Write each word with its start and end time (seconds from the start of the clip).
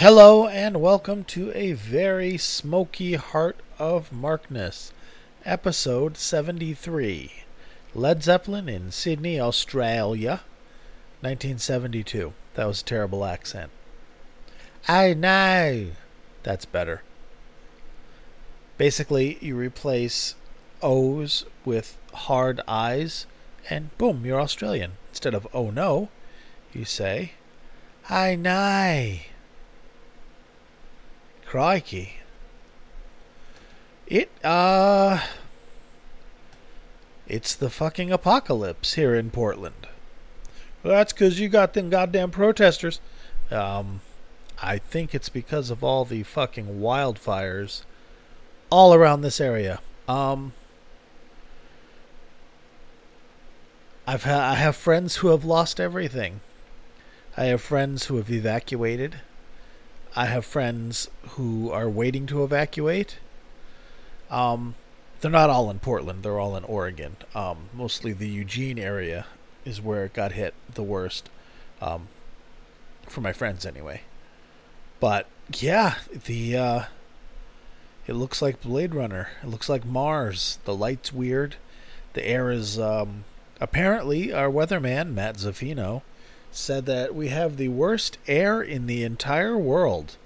Hello 0.00 0.46
and 0.46 0.82
welcome 0.82 1.24
to 1.24 1.50
a 1.56 1.72
very 1.72 2.36
smoky 2.36 3.14
heart 3.14 3.56
of 3.78 4.12
Markness, 4.12 4.92
episode 5.46 6.18
73. 6.18 7.32
Led 7.94 8.22
Zeppelin 8.22 8.68
in 8.68 8.90
Sydney, 8.90 9.40
Australia, 9.40 10.42
1972. 11.22 12.34
That 12.52 12.66
was 12.66 12.82
a 12.82 12.84
terrible 12.84 13.24
accent. 13.24 13.70
I 14.86 15.14
know. 15.14 15.92
That's 16.42 16.66
better. 16.66 17.00
Basically, 18.76 19.38
you 19.40 19.56
replace 19.56 20.34
O's 20.82 21.46
with 21.64 21.96
hard 22.12 22.60
I's, 22.68 23.24
and 23.70 23.96
boom, 23.96 24.26
you're 24.26 24.42
Australian. 24.42 24.98
Instead 25.08 25.32
of 25.32 25.48
oh 25.54 25.70
no, 25.70 26.10
you 26.74 26.84
say, 26.84 27.32
I 28.10 28.34
know. 28.34 29.20
Crikey. 31.46 32.14
It, 34.06 34.30
uh. 34.44 35.20
It's 37.26 37.54
the 37.54 37.70
fucking 37.70 38.12
apocalypse 38.12 38.94
here 38.94 39.14
in 39.14 39.30
Portland. 39.30 39.88
Well, 40.82 40.94
that's 40.94 41.12
because 41.12 41.40
you 41.40 41.48
got 41.48 41.74
them 41.74 41.90
goddamn 41.90 42.30
protesters. 42.30 43.00
Um, 43.50 44.00
I 44.62 44.78
think 44.78 45.14
it's 45.14 45.28
because 45.28 45.70
of 45.70 45.82
all 45.82 46.04
the 46.04 46.22
fucking 46.22 46.80
wildfires 46.80 47.82
all 48.70 48.94
around 48.94 49.22
this 49.22 49.40
area. 49.40 49.80
Um, 50.08 50.52
I've 54.06 54.22
ha- 54.22 54.50
I 54.52 54.54
have 54.54 54.76
friends 54.76 55.16
who 55.16 55.28
have 55.28 55.44
lost 55.44 55.80
everything. 55.80 56.40
I 57.36 57.46
have 57.46 57.60
friends 57.60 58.06
who 58.06 58.16
have 58.16 58.30
evacuated. 58.30 59.20
I 60.16 60.26
have 60.26 60.46
friends 60.46 61.10
who 61.30 61.70
are 61.70 61.88
waiting 61.88 62.26
to 62.28 62.42
evacuate. 62.42 63.18
Um, 64.30 64.74
they're 65.20 65.30
not 65.30 65.50
all 65.50 65.70
in 65.70 65.78
Portland. 65.78 66.22
They're 66.22 66.40
all 66.40 66.56
in 66.56 66.64
Oregon. 66.64 67.16
Um, 67.34 67.68
mostly 67.74 68.12
the 68.12 68.28
Eugene 68.28 68.78
area 68.78 69.26
is 69.64 69.80
where 69.80 70.06
it 70.06 70.14
got 70.14 70.32
hit 70.32 70.54
the 70.72 70.82
worst. 70.82 71.28
Um, 71.82 72.08
for 73.06 73.20
my 73.20 73.32
friends 73.32 73.64
anyway. 73.64 74.02
But 75.00 75.26
yeah, 75.52 75.96
the 76.10 76.56
uh, 76.56 76.82
it 78.06 78.14
looks 78.14 78.40
like 78.40 78.62
Blade 78.62 78.94
Runner. 78.94 79.28
It 79.42 79.48
looks 79.48 79.68
like 79.68 79.84
Mars. 79.84 80.58
The 80.64 80.74
light's 80.74 81.12
weird. 81.12 81.56
The 82.14 82.26
air 82.26 82.50
is 82.50 82.78
um, 82.78 83.24
apparently 83.60 84.32
our 84.32 84.48
weatherman 84.48 85.12
Matt 85.12 85.36
Zaffino 85.36 86.02
said 86.56 86.86
that 86.86 87.14
we 87.14 87.28
have 87.28 87.56
the 87.56 87.68
worst 87.68 88.16
air 88.26 88.62
in 88.62 88.86
the 88.86 89.04
entire 89.04 89.58
world. 89.58 90.16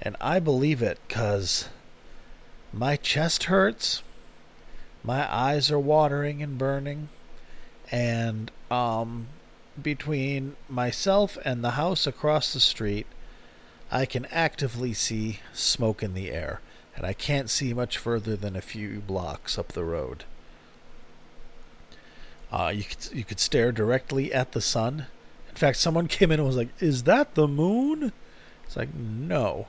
And 0.00 0.16
I 0.20 0.38
believe 0.38 0.82
it 0.82 0.98
because 1.08 1.68
my 2.72 2.96
chest 2.96 3.44
hurts, 3.44 4.02
my 5.02 5.32
eyes 5.34 5.70
are 5.70 5.78
watering 5.78 6.42
and 6.42 6.58
burning, 6.58 7.08
and 7.90 8.50
um, 8.70 9.28
between 9.80 10.56
myself 10.68 11.38
and 11.44 11.62
the 11.62 11.72
house 11.72 12.06
across 12.06 12.52
the 12.52 12.60
street, 12.60 13.06
I 13.90 14.06
can 14.06 14.26
actively 14.26 14.92
see 14.92 15.40
smoke 15.52 16.02
in 16.02 16.14
the 16.14 16.30
air, 16.30 16.60
and 16.96 17.06
I 17.06 17.12
can't 17.12 17.50
see 17.50 17.72
much 17.72 17.98
further 17.98 18.36
than 18.36 18.56
a 18.56 18.62
few 18.62 19.00
blocks 19.00 19.58
up 19.58 19.68
the 19.68 19.84
road. 19.84 20.24
Uh, 22.50 22.72
you 22.74 22.84
could 22.84 23.08
you 23.12 23.24
could 23.24 23.40
stare 23.40 23.72
directly 23.72 24.32
at 24.32 24.52
the 24.52 24.60
sun, 24.60 25.06
in 25.52 25.56
fact, 25.56 25.78
someone 25.78 26.08
came 26.08 26.32
in 26.32 26.40
and 26.40 26.46
was 26.46 26.56
like, 26.56 26.70
Is 26.80 27.04
that 27.04 27.34
the 27.34 27.46
moon? 27.46 28.12
It's 28.64 28.76
like, 28.76 28.94
No. 28.94 29.68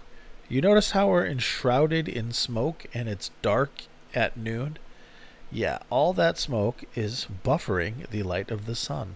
You 0.50 0.62
notice 0.62 0.92
how 0.92 1.08
we're 1.08 1.26
enshrouded 1.26 2.08
in 2.08 2.32
smoke 2.32 2.86
and 2.94 3.08
it's 3.08 3.32
dark 3.42 3.84
at 4.14 4.38
noon? 4.38 4.78
Yeah, 5.52 5.80
all 5.90 6.14
that 6.14 6.38
smoke 6.38 6.84
is 6.96 7.28
buffering 7.46 8.10
the 8.10 8.24
light 8.24 8.52
of 8.52 8.66
the 8.66 8.76
sun. 8.76 9.16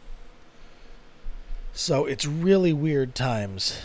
So 1.73 2.05
it's 2.05 2.25
really 2.25 2.73
weird 2.73 3.13
times, 3.13 3.81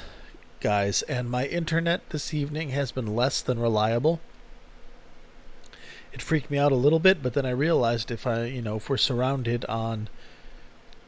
guys, 0.60 1.03
and 1.03 1.31
my 1.31 1.47
internet 1.47 2.09
this 2.10 2.32
evening 2.32 2.70
has 2.70 2.93
been 2.93 3.14
less 3.14 3.43
than 3.43 3.59
reliable. 3.59 4.20
It 6.12 6.22
freaked 6.22 6.50
me 6.50 6.59
out 6.59 6.72
a 6.72 6.76
little 6.76 6.99
bit, 6.99 7.22
but 7.22 7.34
then 7.34 7.47
I 7.47 7.50
realized 7.50 8.10
if 8.10 8.26
I, 8.26 8.44
you 8.44 8.62
know, 8.62 8.76
if 8.76 8.88
we're 8.88 8.97
surrounded 8.99 9.64
on 9.66 10.09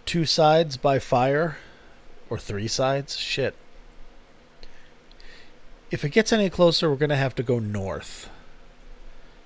two 0.07 0.25
sides 0.25 0.77
by 0.77 0.99
fire 0.99 1.59
or 2.31 2.39
three 2.39 2.69
sides? 2.69 3.17
Shit. 3.17 3.55
If 5.91 6.05
it 6.05 6.11
gets 6.11 6.33
any 6.33 6.51
closer 6.51 6.91
we're 6.91 6.97
going 6.97 7.11
to 7.11 7.17
have 7.17 7.35
to 7.37 7.43
go 7.43 7.59
north. 7.59 8.29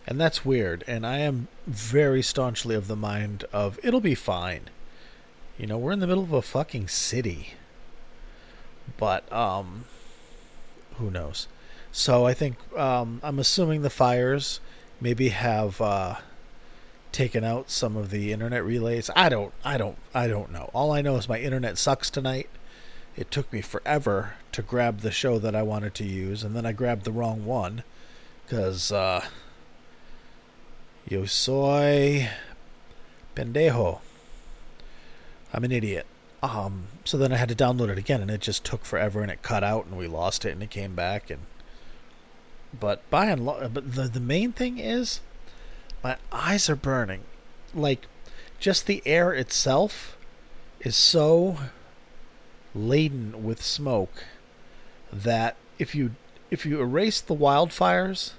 And 0.07 0.19
that's 0.21 0.45
weird 0.45 0.85
and 0.87 1.07
i 1.07 1.19
am 1.19 1.49
very 1.67 2.23
staunchly 2.23 2.75
of 2.75 2.89
the 2.89 2.97
mind 2.97 3.45
of 3.53 3.79
it'll 3.83 4.01
be 4.01 4.15
fine. 4.15 4.71
You 5.59 5.67
know 5.67 5.79
we're 5.79 5.93
in 5.93 6.01
the 6.01 6.07
middle 6.07 6.25
of 6.25 6.33
a 6.33 6.43
fucking 6.43 6.89
city. 6.89 7.55
But 8.97 9.31
um 9.33 9.85
who 10.97 11.11
knows? 11.11 11.47
So 11.93 12.25
i 12.25 12.35
think 12.35 12.57
um 12.77 13.21
i'm 13.23 13.39
assuming 13.39 13.83
the 13.83 13.91
fires 13.91 14.61
maybe 15.01 15.29
have 15.29 15.81
uh 15.81 16.17
taken 17.13 17.45
out 17.45 17.71
some 17.71 17.97
of 17.97 18.11
the 18.11 18.33
internet 18.33 18.65
relays. 18.65 19.11
I 19.17 19.29
don't 19.29 19.53
I 19.65 19.79
don't 19.79 19.99
I 20.15 20.29
don't 20.29 20.53
know. 20.53 20.71
All 20.73 20.93
I 20.93 21.03
know 21.03 21.17
is 21.17 21.29
my 21.29 21.39
internet 21.39 21.79
sucks 21.79 22.11
tonight. 22.11 22.49
It 23.17 23.31
took 23.31 23.53
me 23.53 23.61
forever 23.61 24.35
to 24.53 24.63
grab 24.63 25.01
the 25.01 25.11
show 25.11 25.39
that 25.39 25.55
I 25.55 25.63
wanted 25.63 25.95
to 25.95 26.05
use 26.05 26.43
and 26.43 26.55
then 26.55 26.67
I 26.67 26.73
grabbed 26.73 27.05
the 27.05 27.13
wrong 27.13 27.45
one 27.45 27.83
cuz 28.49 28.93
uh 28.93 29.25
yo 31.09 31.25
soy 31.25 32.29
pendejo. 33.35 34.01
I'm 35.53 35.65
an 35.65 35.73
idiot. 35.73 36.07
Um 36.43 36.89
so 37.05 37.17
then 37.17 37.33
I 37.33 37.37
had 37.37 37.49
to 37.49 37.55
download 37.55 37.89
it 37.89 37.99
again 37.99 38.21
and 38.21 38.31
it 38.31 38.41
just 38.41 38.65
took 38.65 38.85
forever 38.85 39.23
and 39.23 39.31
it 39.31 39.43
cut 39.43 39.65
out 39.65 39.87
and 39.87 39.97
we 39.97 40.07
lost 40.07 40.45
it 40.45 40.53
and 40.53 40.63
it 40.63 40.71
came 40.71 40.95
back 40.95 41.31
and 41.31 41.41
but 42.79 43.09
by 43.11 43.27
and 43.27 43.45
large 43.45 43.73
but 43.73 43.95
the 43.95 44.03
the 44.03 44.21
main 44.21 44.53
thing 44.53 44.79
is 44.79 45.21
my 46.03 46.17
eyes 46.33 46.69
are 46.71 46.77
burning. 46.77 47.23
Like, 47.75 48.07
just 48.59 48.87
the 48.87 49.03
air 49.07 49.33
itself 49.33 50.17
is 50.81 50.97
so 50.97 51.59
laden 52.75 53.45
with 53.45 53.63
smoke 53.63 54.25
that 55.13 55.57
if 55.79 55.95
you 55.95 56.15
if 56.51 56.65
you 56.65 56.81
erase 56.81 57.21
the 57.21 57.35
wildfires 57.35 58.33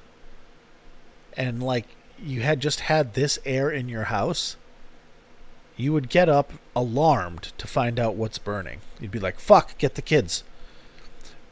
and 1.38 1.62
like 1.62 1.86
you 2.22 2.42
had 2.42 2.60
just 2.60 2.82
had 2.82 3.14
this 3.14 3.40
air 3.46 3.70
in 3.70 3.88
your 3.88 4.06
house, 4.06 4.56
you 5.78 5.94
would 5.94 6.10
get 6.10 6.28
up 6.28 6.54
alarmed 6.76 7.54
to 7.58 7.68
find 7.68 8.00
out 8.00 8.16
what's 8.16 8.38
burning. 8.38 8.82
You'd 9.00 9.12
be 9.12 9.20
like, 9.20 9.40
"Fuck, 9.40 9.78
get 9.78 9.96
the 9.96 10.02
kids." 10.02 10.44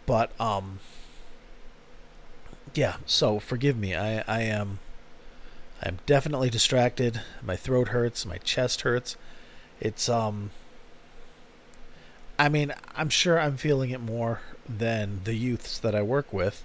But 0.05 0.31
um 0.39 0.79
yeah, 2.73 2.97
so 3.05 3.39
forgive 3.39 3.77
me. 3.77 3.95
I 3.95 4.23
I 4.27 4.41
am 4.41 4.79
I'm 5.81 5.99
definitely 6.05 6.49
distracted. 6.49 7.21
My 7.43 7.55
throat 7.55 7.89
hurts. 7.89 8.25
My 8.25 8.37
chest 8.37 8.81
hurts. 8.81 9.15
It's 9.79 10.09
um. 10.09 10.51
I 12.39 12.49
mean, 12.49 12.73
I'm 12.95 13.09
sure 13.09 13.39
I'm 13.39 13.57
feeling 13.57 13.89
it 13.89 13.99
more 13.99 14.41
than 14.67 15.21
the 15.23 15.33
youths 15.33 15.79
that 15.79 15.95
I 15.95 16.03
work 16.03 16.31
with, 16.31 16.63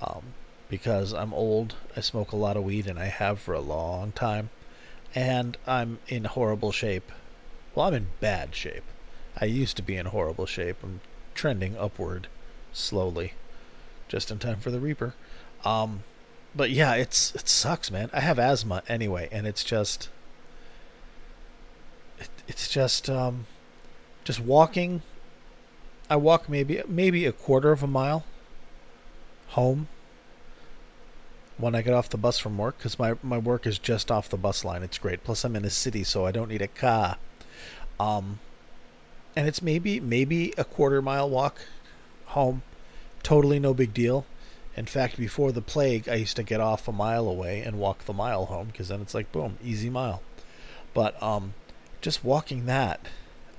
um, 0.00 0.22
because 0.70 1.12
I'm 1.12 1.34
old. 1.34 1.74
I 1.96 2.00
smoke 2.00 2.32
a 2.32 2.36
lot 2.36 2.56
of 2.56 2.64
weed, 2.64 2.86
and 2.86 2.98
I 2.98 3.06
have 3.06 3.38
for 3.38 3.52
a 3.52 3.60
long 3.60 4.12
time, 4.12 4.48
and 5.14 5.56
I'm 5.66 5.98
in 6.08 6.24
horrible 6.24 6.72
shape. 6.72 7.12
Well, 7.74 7.88
I'm 7.88 7.94
in 7.94 8.06
bad 8.20 8.54
shape. 8.54 8.84
I 9.38 9.46
used 9.46 9.76
to 9.76 9.82
be 9.82 9.96
in 9.96 10.06
horrible 10.06 10.46
shape. 10.46 10.76
I'm 10.82 11.00
trending 11.34 11.76
upward, 11.76 12.28
slowly, 12.72 13.32
just 14.08 14.30
in 14.30 14.38
time 14.38 14.60
for 14.60 14.70
the 14.70 14.80
Reaper. 14.80 15.14
Um, 15.64 16.04
but 16.54 16.70
yeah, 16.70 16.94
it's 16.94 17.34
it 17.34 17.48
sucks, 17.48 17.90
man. 17.90 18.10
I 18.12 18.20
have 18.20 18.38
asthma 18.38 18.82
anyway, 18.88 19.28
and 19.32 19.46
it's 19.46 19.64
just 19.64 20.08
it, 22.18 22.28
it's 22.46 22.68
just 22.68 23.08
um 23.08 23.46
just 24.24 24.40
walking. 24.40 25.02
I 26.10 26.16
walk 26.16 26.48
maybe 26.48 26.82
maybe 26.86 27.26
a 27.26 27.32
quarter 27.32 27.72
of 27.72 27.82
a 27.82 27.86
mile 27.86 28.24
home 29.48 29.88
when 31.58 31.74
I 31.74 31.82
get 31.82 31.94
off 31.94 32.08
the 32.08 32.18
bus 32.18 32.38
from 32.38 32.58
work 32.58 32.78
because 32.78 32.98
my 32.98 33.14
my 33.22 33.38
work 33.38 33.66
is 33.66 33.78
just 33.78 34.10
off 34.10 34.28
the 34.28 34.36
bus 34.36 34.64
line. 34.64 34.82
It's 34.82 34.98
great. 34.98 35.24
Plus, 35.24 35.44
I'm 35.44 35.56
in 35.56 35.64
a 35.64 35.70
city, 35.70 36.04
so 36.04 36.26
I 36.26 36.32
don't 36.32 36.48
need 36.48 36.62
a 36.62 36.68
car. 36.68 37.16
Um, 37.98 38.40
and 39.36 39.46
it's 39.46 39.62
maybe 39.62 40.00
maybe 40.00 40.52
a 40.58 40.64
quarter 40.64 41.00
mile 41.00 41.30
walk 41.30 41.60
home. 42.26 42.62
Totally 43.22 43.58
no 43.58 43.72
big 43.72 43.94
deal. 43.94 44.26
In 44.76 44.86
fact, 44.86 45.18
before 45.18 45.52
the 45.52 45.60
plague, 45.60 46.08
I 46.08 46.14
used 46.14 46.36
to 46.36 46.42
get 46.42 46.60
off 46.60 46.88
a 46.88 46.92
mile 46.92 47.28
away 47.28 47.60
and 47.60 47.78
walk 47.78 48.04
the 48.04 48.12
mile 48.12 48.46
home 48.46 48.68
because 48.68 48.88
then 48.88 49.02
it's 49.02 49.14
like 49.14 49.30
boom, 49.32 49.58
easy 49.62 49.90
mile. 49.90 50.22
But 50.94 51.20
um, 51.22 51.54
just 52.00 52.24
walking 52.24 52.66
that, 52.66 53.06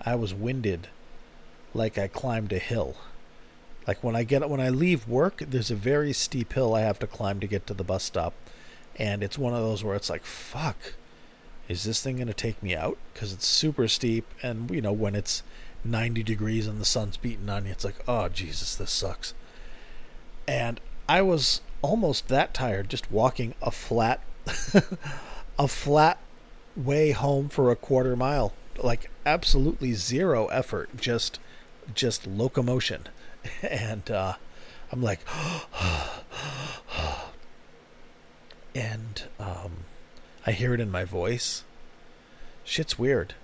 I 0.01 0.15
was 0.15 0.33
winded 0.33 0.87
like 1.73 1.97
I 1.97 2.07
climbed 2.07 2.53
a 2.53 2.59
hill, 2.59 2.95
Like 3.87 4.03
when 4.03 4.15
I 4.15 4.23
get 4.23 4.47
when 4.49 4.59
I 4.59 4.69
leave 4.69 5.07
work, 5.07 5.43
there's 5.47 5.71
a 5.71 5.75
very 5.75 6.13
steep 6.13 6.53
hill 6.53 6.75
I 6.75 6.81
have 6.81 6.99
to 6.99 7.07
climb 7.07 7.39
to 7.39 7.47
get 7.47 7.67
to 7.67 7.73
the 7.73 7.83
bus 7.83 8.03
stop, 8.03 8.33
and 8.97 9.23
it's 9.23 9.37
one 9.37 9.53
of 9.53 9.61
those 9.61 9.83
where 9.83 9.95
it's 9.95 10.09
like, 10.09 10.23
fuck, 10.23 10.77
is 11.67 11.83
this 11.83 12.01
thing 12.01 12.17
gonna 12.17 12.33
take 12.33 12.61
me 12.61 12.75
out? 12.75 12.97
Because 13.13 13.33
it's 13.33 13.47
super 13.47 13.87
steep, 13.87 14.25
and 14.43 14.69
you 14.71 14.81
know 14.81 14.93
when 14.93 15.15
it's 15.15 15.43
90 15.83 16.23
degrees 16.23 16.67
and 16.67 16.79
the 16.79 16.85
sun's 16.85 17.17
beating 17.17 17.49
on 17.49 17.65
you, 17.65 17.71
it's 17.71 17.83
like, 17.83 17.99
oh 18.07 18.29
Jesus, 18.29 18.75
this 18.75 18.91
sucks. 18.91 19.33
And 20.47 20.79
I 21.07 21.21
was 21.21 21.61
almost 21.81 22.27
that 22.29 22.53
tired 22.53 22.89
just 22.89 23.11
walking 23.11 23.55
a 23.61 23.71
flat, 23.71 24.21
a 25.59 25.67
flat 25.67 26.19
way 26.75 27.11
home 27.11 27.49
for 27.49 27.71
a 27.71 27.75
quarter 27.75 28.15
mile, 28.15 28.53
like 28.77 29.11
absolutely 29.25 29.93
zero 29.93 30.47
effort, 30.47 30.95
just 30.97 31.39
just 31.93 32.25
locomotion 32.25 33.07
and 33.61 34.09
uh, 34.09 34.33
I'm 34.91 35.01
like, 35.01 35.19
and 38.75 39.23
um, 39.39 39.85
I 40.45 40.51
hear 40.51 40.73
it 40.73 40.79
in 40.79 40.91
my 40.91 41.05
voice. 41.05 41.63
Shit's 42.63 42.97
weird. 42.97 43.35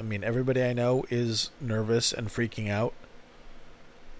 I 0.00 0.02
mean, 0.02 0.22
everybody 0.22 0.62
I 0.62 0.72
know 0.72 1.04
is 1.10 1.50
nervous 1.60 2.12
and 2.12 2.28
freaking 2.28 2.70
out, 2.70 2.94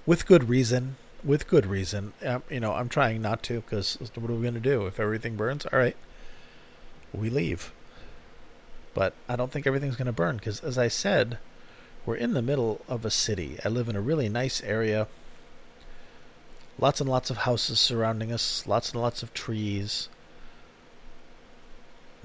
with 0.07 0.27
good 0.27 0.49
reason. 0.49 0.97
With 1.25 1.49
good 1.49 1.67
reason. 1.67 2.13
Um, 2.25 2.43
you 2.49 2.61
know, 2.61 2.75
I'm 2.75 2.89
trying 2.89 3.21
not 3.21 3.43
to 3.45 3.61
because 3.61 3.99
what 4.15 4.31
are 4.31 4.35
we 4.35 4.43
going 4.43 4.55
to 4.55 4.61
do 4.61 4.87
if 4.87 5.01
everything 5.01 5.37
burns? 5.37 5.67
All 5.67 5.79
right, 5.79 5.97
we 7.13 7.29
leave. 7.29 7.73
But 8.95 9.15
I 9.29 9.37
don't 9.37 9.51
think 9.53 9.67
everything's 9.67 9.97
going 9.97 10.07
to 10.07 10.13
burn 10.13 10.37
because, 10.37 10.61
as 10.61 10.79
I 10.79 10.89
said, 10.89 11.39
we're 12.07 12.17
in 12.17 12.35
the 12.35 12.43
middle 12.43 12.81
of 12.89 13.05
a 13.05 13.11
city. 13.11 13.59
I 13.65 13.69
live 13.69 13.89
in 13.89 13.97
a 13.97 14.01
really 14.01 14.29
nice 14.29 14.63
area. 14.63 15.09
Lots 16.79 17.01
and 17.01 17.11
lots 17.11 17.31
of 17.31 17.39
houses 17.39 17.81
surrounding 17.81 18.33
us, 18.33 18.67
lots 18.67 18.93
and 18.93 19.01
lots 19.01 19.23
of 19.23 19.35
trees. 19.35 20.09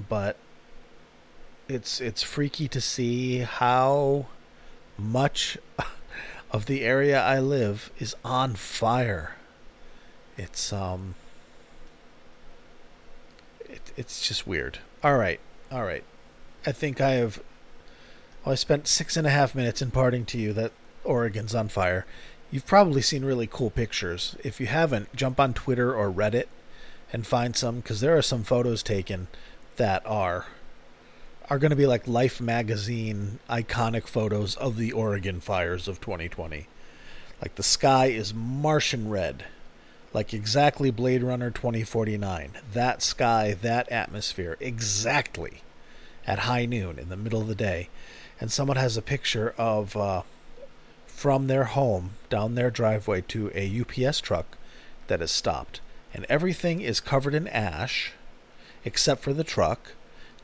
But 0.07 0.37
it's 1.67 1.99
it's 1.99 2.23
freaky 2.23 2.67
to 2.67 2.81
see 2.81 3.39
how 3.39 4.27
much 4.97 5.57
of 6.53 6.67
the 6.67 6.81
area 6.83 7.19
I 7.19 7.39
live 7.39 7.91
is 7.97 8.15
on 8.23 8.53
fire. 8.53 9.35
It's 10.37 10.71
um 10.71 11.15
it, 13.61 13.81
it's 13.97 14.25
just 14.25 14.45
weird. 14.45 14.79
All 15.03 15.17
right. 15.17 15.39
All 15.71 15.83
right. 15.83 16.03
I 16.65 16.71
think 16.71 17.01
I 17.01 17.13
have 17.13 17.41
well, 18.45 18.53
I 18.53 18.55
spent 18.55 18.87
six 18.87 19.17
and 19.17 19.25
a 19.25 19.31
half 19.31 19.55
minutes 19.55 19.81
imparting 19.81 20.25
to 20.25 20.37
you 20.37 20.53
that 20.53 20.71
Oregon's 21.03 21.55
on 21.55 21.69
fire. 21.69 22.05
You've 22.51 22.67
probably 22.67 23.01
seen 23.01 23.25
really 23.25 23.47
cool 23.47 23.71
pictures. 23.71 24.35
If 24.43 24.59
you 24.59 24.67
haven't, 24.67 25.15
jump 25.15 25.39
on 25.39 25.55
Twitter 25.55 25.95
or 25.95 26.11
Reddit 26.11 26.45
and 27.11 27.25
find 27.25 27.55
some 27.55 27.77
because 27.77 27.99
there 27.99 28.15
are 28.15 28.21
some 28.21 28.43
photos 28.43 28.83
taken 28.83 29.27
that 29.77 30.03
are 30.05 30.45
are 31.49 31.59
going 31.59 31.71
to 31.71 31.75
be 31.75 31.85
like 31.85 32.07
Life 32.07 32.39
magazine 32.39 33.39
iconic 33.49 34.07
photos 34.07 34.55
of 34.55 34.77
the 34.77 34.91
Oregon 34.91 35.39
fires 35.39 35.87
of 35.87 35.99
2020. 36.01 36.67
Like 37.41 37.55
the 37.55 37.63
sky 37.63 38.07
is 38.07 38.33
Martian 38.33 39.09
red, 39.09 39.45
like 40.13 40.33
exactly 40.33 40.91
Blade 40.91 41.23
Runner 41.23 41.51
2049. 41.51 42.51
That 42.71 43.01
sky, 43.01 43.55
that 43.61 43.91
atmosphere, 43.91 44.57
exactly 44.59 45.61
at 46.25 46.39
high 46.39 46.65
noon 46.65 46.97
in 46.97 47.09
the 47.09 47.17
middle 47.17 47.41
of 47.41 47.47
the 47.47 47.55
day 47.55 47.89
and 48.43 48.51
someone 48.51 48.75
has 48.75 48.97
a 48.97 49.01
picture 49.01 49.53
of 49.57 49.95
uh, 49.95 50.21
from 51.07 51.47
their 51.47 51.63
home 51.63 52.11
down 52.29 52.55
their 52.55 52.69
driveway 52.69 53.21
to 53.21 53.49
a 53.55 53.81
UPS 53.81 54.19
truck 54.19 54.57
that 55.07 55.21
is 55.21 55.31
stopped, 55.31 55.79
and 56.13 56.25
everything 56.27 56.81
is 56.81 56.99
covered 56.99 57.33
in 57.33 57.47
ash 57.47 58.11
except 58.83 59.21
for 59.23 59.31
the 59.31 59.45
truck. 59.45 59.93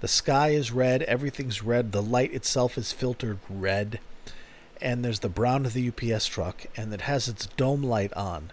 The 0.02 0.08
sky 0.08 0.50
is 0.50 0.72
red, 0.72 1.04
everything's 1.04 1.62
red, 1.62 1.92
the 1.92 2.02
light 2.02 2.34
itself 2.34 2.78
is 2.78 2.94
filtered 2.94 3.40
red, 3.50 4.00
and 4.82 5.04
there's 5.04 5.20
the 5.20 5.30
brown 5.30 5.66
of 5.66 5.74
the 5.74 5.90
UPS 5.90 6.28
truck, 6.28 6.68
and 6.78 6.94
it 6.94 7.02
has 7.02 7.28
its 7.28 7.48
dome 7.48 7.84
light 7.84 8.14
on. 8.14 8.52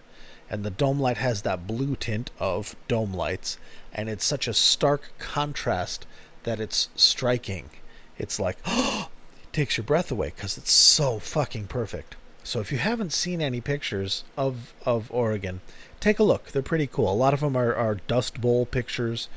And 0.49 0.63
the 0.63 0.69
dome 0.69 0.99
light 0.99 1.17
has 1.17 1.41
that 1.41 1.67
blue 1.67 1.95
tint 1.95 2.31
of 2.39 2.75
dome 2.87 3.13
lights, 3.13 3.57
and 3.93 4.09
it's 4.09 4.25
such 4.25 4.47
a 4.47 4.53
stark 4.53 5.13
contrast 5.19 6.05
that 6.43 6.59
it's 6.59 6.89
striking. 6.95 7.69
It's 8.17 8.39
like, 8.39 8.57
oh, 8.65 9.09
it 9.43 9.53
takes 9.53 9.77
your 9.77 9.85
breath 9.85 10.11
away 10.11 10.33
because 10.35 10.57
it's 10.57 10.71
so 10.71 11.19
fucking 11.19 11.67
perfect. 11.67 12.15
So 12.43 12.61
if 12.61 12.71
you 12.71 12.77
haven't 12.77 13.11
seen 13.11 13.41
any 13.41 13.59
pictures 13.59 14.23
of 14.37 14.73
of 14.85 15.11
Oregon, 15.11 15.59
take 15.99 16.17
a 16.17 16.23
look. 16.23 16.51
They're 16.51 16.61
pretty 16.61 16.87
cool. 16.87 17.11
A 17.11 17.13
lot 17.13 17.33
of 17.33 17.41
them 17.41 17.57
are, 17.57 17.75
are 17.75 17.95
Dust 18.07 18.39
Bowl 18.39 18.65
pictures, 18.65 19.27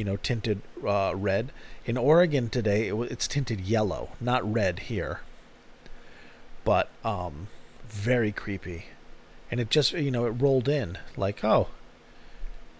you 0.00 0.04
know, 0.04 0.16
tinted 0.16 0.62
uh, 0.82 1.12
red. 1.14 1.52
In 1.84 1.98
Oregon 1.98 2.48
today, 2.48 2.88
it, 2.88 2.94
it's 3.12 3.28
tinted 3.28 3.60
yellow, 3.60 4.12
not 4.18 4.50
red 4.50 4.78
here. 4.78 5.20
But 6.64 6.88
um, 7.04 7.48
very 7.86 8.32
creepy, 8.32 8.86
and 9.50 9.60
it 9.60 9.68
just 9.68 9.92
you 9.92 10.10
know 10.10 10.24
it 10.24 10.30
rolled 10.30 10.70
in 10.70 10.96
like 11.18 11.44
oh, 11.44 11.68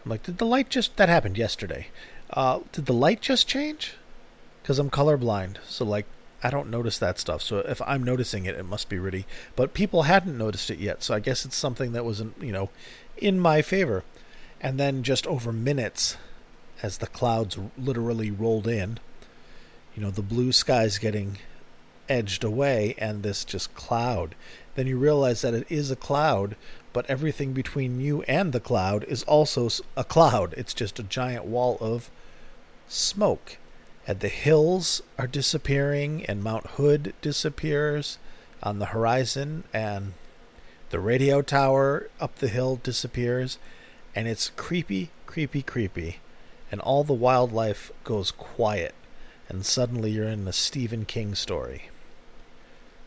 I'm 0.02 0.10
like 0.10 0.22
did 0.22 0.38
the 0.38 0.46
light 0.46 0.70
just 0.70 0.96
that 0.96 1.10
happened 1.10 1.36
yesterday? 1.36 1.88
Uh, 2.30 2.60
did 2.72 2.86
the 2.86 2.94
light 2.94 3.20
just 3.20 3.46
change? 3.46 3.96
Because 4.62 4.78
I'm 4.78 4.88
colorblind, 4.88 5.58
so 5.66 5.84
like 5.84 6.06
I 6.42 6.48
don't 6.48 6.70
notice 6.70 6.96
that 7.00 7.18
stuff. 7.18 7.42
So 7.42 7.58
if 7.58 7.82
I'm 7.82 8.02
noticing 8.02 8.46
it, 8.46 8.56
it 8.56 8.64
must 8.64 8.88
be 8.88 8.98
really. 8.98 9.26
But 9.56 9.74
people 9.74 10.04
hadn't 10.04 10.38
noticed 10.38 10.70
it 10.70 10.78
yet, 10.78 11.02
so 11.02 11.14
I 11.14 11.20
guess 11.20 11.44
it's 11.44 11.56
something 11.56 11.92
that 11.92 12.06
wasn't, 12.06 12.40
you 12.40 12.52
know, 12.52 12.70
in 13.18 13.38
my 13.38 13.60
favor. 13.60 14.04
And 14.58 14.80
then 14.80 15.02
just 15.02 15.26
over 15.26 15.52
minutes, 15.52 16.16
as 16.82 16.98
the 16.98 17.06
clouds 17.06 17.58
literally 17.78 18.30
rolled 18.30 18.66
in, 18.66 18.98
you 19.94 20.02
know, 20.02 20.10
the 20.10 20.22
blue 20.22 20.52
sky's 20.52 20.98
getting 20.98 21.38
edged 22.08 22.42
away, 22.42 22.94
and 22.98 23.22
this 23.22 23.44
just 23.44 23.74
cloud. 23.74 24.34
Then 24.74 24.86
you 24.86 24.98
realize 24.98 25.42
that 25.42 25.54
it 25.54 25.66
is 25.68 25.90
a 25.90 25.96
cloud, 25.96 26.56
but 26.92 27.08
everything 27.08 27.52
between 27.52 28.00
you 28.00 28.22
and 28.22 28.52
the 28.52 28.60
cloud 28.60 29.04
is 29.04 29.22
also 29.24 29.68
a 29.96 30.04
cloud. 30.04 30.54
It's 30.56 30.74
just 30.74 30.98
a 30.98 31.04
giant 31.04 31.44
wall 31.44 31.78
of 31.80 32.10
smoke 32.88 33.58
and 34.10 34.20
the 34.20 34.28
hills 34.28 35.02
are 35.18 35.26
disappearing, 35.26 36.24
and 36.26 36.42
Mount 36.42 36.66
Hood 36.66 37.14
disappears 37.20 38.18
on 38.60 38.80
the 38.80 38.86
horizon, 38.86 39.64
and 39.72 40.14
the 40.90 40.98
radio 40.98 41.42
tower 41.42 42.08
up 42.20 42.34
the 42.36 42.48
hill 42.48 42.80
disappears, 42.82 43.58
and 44.14 44.26
it's 44.26 44.50
creepy, 44.56 45.10
creepy, 45.26 45.62
creepy, 45.62 46.18
and 46.70 46.80
all 46.80 47.04
the 47.04 47.12
wildlife 47.12 47.90
goes 48.04 48.30
quiet, 48.30 48.94
and 49.48 49.64
suddenly 49.64 50.10
you're 50.10 50.28
in 50.28 50.46
a 50.46 50.52
Stephen 50.52 51.04
King 51.04 51.34
story. 51.34 51.90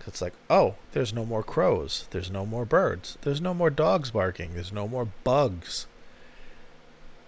It's 0.05 0.21
like, 0.21 0.33
oh, 0.49 0.75
there's 0.91 1.13
no 1.13 1.25
more 1.25 1.43
crows, 1.43 2.07
there's 2.11 2.29
no 2.29 2.45
more 2.45 2.65
birds, 2.65 3.17
there's 3.21 3.39
no 3.39 3.53
more 3.53 3.69
dogs 3.69 4.11
barking, 4.11 4.53
there's 4.53 4.73
no 4.73 4.87
more 4.87 5.07
bugs. 5.23 5.87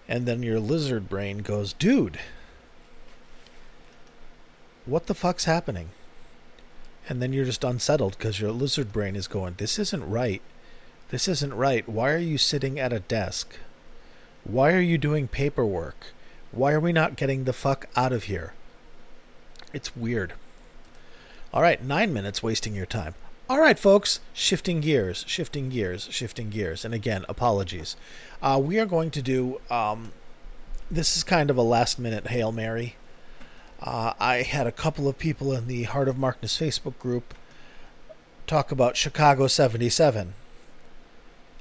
And 0.08 0.26
then 0.26 0.44
your 0.44 0.60
lizard 0.60 1.10
brain 1.10 1.40
goes, 1.40 1.74
dude, 1.74 2.20
what 4.86 5.08
the 5.08 5.16
fuck's 5.16 5.46
happening? 5.46 5.90
And 7.08 7.22
then 7.22 7.34
you're 7.34 7.46
just 7.46 7.64
unsettled 7.64 8.18
because 8.18 8.40
your 8.40 8.52
lizard 8.52 8.92
brain 8.92 9.16
is 9.16 9.28
going, 9.28 9.56
this 9.58 9.80
isn't 9.80 10.10
right. 10.10 10.42
This 11.10 11.28
isn't 11.28 11.54
right. 11.54 11.88
Why 11.88 12.12
are 12.12 12.18
you 12.18 12.38
sitting 12.38 12.80
at 12.80 12.94
a 12.94 13.00
desk? 13.00 13.58
Why 14.44 14.74
are 14.74 14.82
you 14.82 14.98
doing 14.98 15.28
paperwork? 15.28 16.08
Why 16.56 16.72
are 16.72 16.80
we 16.80 16.94
not 16.94 17.18
getting 17.18 17.44
the 17.44 17.54
fuck 17.54 17.88
out 17.96 18.14
of 18.14 18.24
here? 18.24 18.54
It's 19.74 19.96
weird. 19.96 20.34
All 21.54 21.62
right, 21.62 21.84
nine 21.84 22.14
minutes 22.14 22.42
wasting 22.42 22.74
your 22.74 22.86
time. 22.86 23.14
All 23.50 23.60
right, 23.60 23.78
folks, 23.78 24.22
shifting 24.34 24.80
gears, 24.82 25.24
shifting 25.28 25.70
gears, 25.70 26.08
shifting 26.12 26.50
gears. 26.50 26.84
And 26.84 26.94
again, 26.94 27.26
apologies. 27.30 27.96
Uh, 28.42 28.60
we 28.64 28.80
are 28.80 28.86
going 28.86 29.12
to 29.12 29.22
do 29.22 29.62
um, 29.70 30.14
this 30.90 31.18
is 31.18 31.24
kind 31.24 31.50
of 31.50 31.58
a 31.58 31.62
last 31.62 32.00
minute 32.00 32.28
Hail 32.28 32.52
Mary. 32.52 32.96
Uh, 33.82 34.14
I 34.20 34.38
had 34.38 34.68
a 34.68 34.72
couple 34.72 35.08
of 35.08 35.18
people 35.18 35.54
in 35.54 35.68
the 35.68 35.84
Heart 35.84 36.08
of 36.08 36.18
Markness 36.18 36.58
Facebook 36.58 36.98
group 37.00 37.34
talk 38.48 38.72
about 38.72 38.96
Chicago 38.96 39.48
77. 39.48 40.34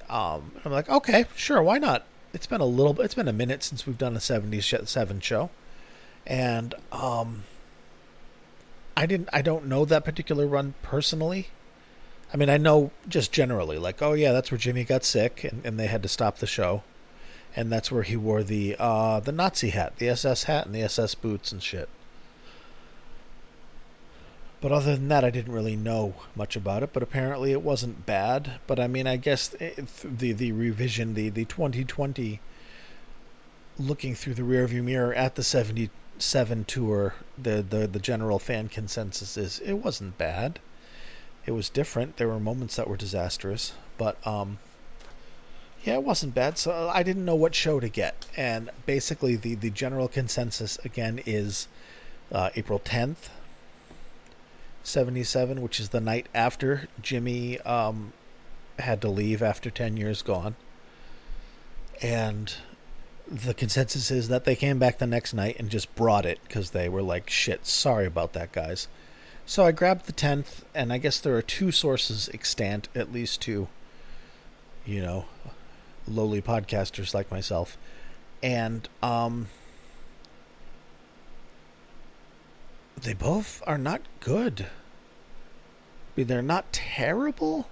Um, 0.08 0.52
I'm 0.64 0.72
like, 0.72 0.88
okay, 0.88 1.24
sure, 1.34 1.62
why 1.62 1.78
not? 1.78 2.04
It's 2.35 2.47
been 2.47 2.61
a 2.61 2.67
little 2.67 3.00
it's 3.00 3.14
been 3.14 3.29
a 3.29 3.33
minute 3.33 3.62
since 3.62 3.87
we've 3.87 3.97
done 3.97 4.17
a 4.17 4.21
77 4.21 5.21
show. 5.21 5.50
And 6.26 6.75
um, 6.93 7.45
I 8.97 9.07
didn't 9.07 9.29
I 9.33 9.41
don't 9.41 9.67
know 9.67 9.85
that 9.85 10.05
particular 10.05 10.47
run 10.47 10.75
personally. 10.83 11.49
I 12.33 12.37
mean, 12.37 12.50
I 12.50 12.57
know 12.57 12.91
just 13.09 13.31
generally, 13.31 13.79
like, 13.79 14.03
oh 14.03 14.14
yeah, 14.14 14.33
that's 14.33 14.50
where 14.50 14.59
Jimmy 14.59 14.83
got 14.83 15.05
sick 15.05 15.45
and, 15.45 15.64
and 15.64 15.79
they 15.79 15.87
had 15.87 16.03
to 16.03 16.09
stop 16.09 16.38
the 16.38 16.49
show. 16.49 16.83
And 17.55 17.71
that's 17.71 17.93
where 17.93 18.03
he 18.03 18.17
wore 18.17 18.43
the 18.43 18.75
uh, 18.79 19.21
the 19.21 19.31
Nazi 19.31 19.71
hat, 19.71 19.99
the 19.99 20.09
SS 20.09 20.45
hat 20.45 20.67
and 20.67 20.75
the 20.75 20.83
SS 20.83 21.14
boots 21.14 21.53
and 21.53 21.62
shit. 21.62 21.88
But 24.64 24.73
other 24.73 24.97
than 24.97 25.09
that, 25.09 25.26
I 25.26 25.28
didn't 25.28 25.52
really 25.52 25.76
know 25.76 26.14
much 26.35 26.56
about 26.56 26.83
it. 26.83 26.94
But 26.94 27.02
apparently, 27.02 27.52
it 27.52 27.61
wasn't 27.61 28.06
bad. 28.06 28.52
But 28.66 28.80
I 28.80 28.87
mean, 28.87 29.06
I 29.06 29.18
guess 29.18 29.49
the 29.49 30.33
the 30.33 30.52
revision, 30.52 31.12
the 31.12 31.28
the 31.28 31.44
2020, 31.44 32.40
looking 33.78 34.14
through 34.14 34.33
the 34.33 34.40
rearview 34.40 34.83
mirror 34.83 35.12
at 35.12 35.35
the 35.35 35.42
77 35.42 36.64
tour, 36.64 37.14
the 37.37 37.61
the 37.61 37.87
the 37.87 37.99
general 37.99 38.38
fan 38.38 38.68
consensus 38.68 39.37
is 39.37 39.59
it 39.59 39.75
wasn't 39.75 40.16
bad. 40.16 40.61
It 41.44 41.52
was 41.52 41.68
different. 41.68 42.16
There 42.16 42.28
were 42.28 42.40
moments 42.40 42.76
that 42.76 42.88
were 42.88 42.97
disastrous, 42.97 43.75
but 43.99 44.16
um, 44.26 44.56
yeah, 45.83 45.97
it 45.97 46.04
wasn't 46.04 46.35
bad. 46.35 46.56
So 46.56 46.88
I 46.90 47.02
didn't 47.02 47.26
know 47.26 47.35
what 47.35 47.54
show 47.54 47.80
to 47.80 47.90
get, 47.90 48.25
and 48.35 48.71
basically 48.87 49.37
the 49.37 49.56
the 49.56 49.68
general 49.68 50.09
consensus 50.09 50.78
again 50.87 51.21
is 51.26 51.68
uh, 52.33 52.49
April 52.56 52.80
10th 52.80 53.28
77, 54.85 55.62
which 55.62 55.81
is 55.81 55.88
the 55.88 56.00
night 56.00 56.26
after 56.35 56.88
Jimmy 57.00 57.59
um, 57.61 58.12
had 58.79 59.00
to 59.00 59.09
leave 59.09 59.43
after 59.43 59.71
10 59.71 59.97
years 59.97 60.23
gone. 60.23 60.55
And 62.03 62.55
the 63.26 63.55
consensus 63.55 64.11
is 64.11 64.29
that 64.29 64.45
they 64.45 64.55
came 64.55 64.79
back 64.79 64.99
the 64.99 65.07
next 65.07 65.33
night 65.33 65.57
and 65.59 65.71
just 65.71 65.95
brought 65.95 66.26
it 66.26 66.38
because 66.47 66.71
they 66.71 66.88
were 66.88 67.03
like, 67.03 67.31
shit, 67.31 67.67
sorry 67.67 68.07
about 68.07 68.35
that, 68.35 68.53
guys. 68.53 68.87
So 69.47 69.64
I 69.64 69.73
grabbed 69.73 70.07
the 70.07 70.12
10th, 70.12 70.62
and 70.75 70.93
I 70.93 70.99
guess 70.99 71.19
there 71.19 71.37
are 71.37 71.43
two 71.43 71.71
sources 71.71 72.31
extant, 72.33 72.88
at 72.95 73.12
least 73.12 73.43
two, 73.43 73.69
you 74.87 75.03
know, 75.03 75.26
lowly 76.09 76.41
podcasters 76.41 77.12
like 77.14 77.31
myself. 77.31 77.76
And, 78.43 78.88
um, 79.03 79.49
they 83.04 83.12
both 83.14 83.62
are 83.66 83.78
not 83.78 84.00
good. 84.20 84.62
I 84.62 84.66
mean, 86.16 86.26
they're 86.26 86.42
not 86.42 86.73
terrible, 86.73 87.68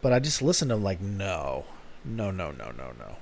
but 0.00 0.12
I 0.12 0.18
just 0.18 0.42
listen 0.42 0.68
to 0.68 0.74
them 0.74 0.84
like, 0.84 1.00
no, 1.00 1.64
no, 2.04 2.30
no, 2.30 2.50
no, 2.50 2.70
no, 2.70 2.92
no. 2.98 3.16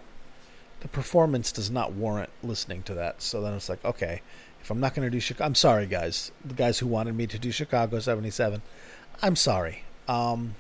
The 0.81 0.89
performance 0.89 1.53
does 1.53 1.71
not 1.71 1.93
warrant 1.93 2.31
listening 2.43 2.83
to 2.85 2.95
that. 2.95 3.23
So 3.23 3.41
then 3.41 3.55
it's 3.55 3.69
like, 3.69 3.85
okay, 3.85 4.23
if 4.61 4.71
I'm 4.71 4.81
not 4.81 4.95
going 4.95 5.07
to 5.07 5.11
do 5.11 5.21
Chicago, 5.21 5.47
I'm 5.47 5.55
sorry, 5.55 5.87
guys. 5.87 6.33
The 6.45 6.55
guys 6.55 6.79
who 6.79 6.87
wanted 6.87 7.15
me 7.15 7.27
to 7.29 7.39
do 7.39 7.53
Chicago 7.53 8.01
77, 8.01 8.63
I'm 9.23 9.37
sorry. 9.37 9.85
Um, 10.09 10.55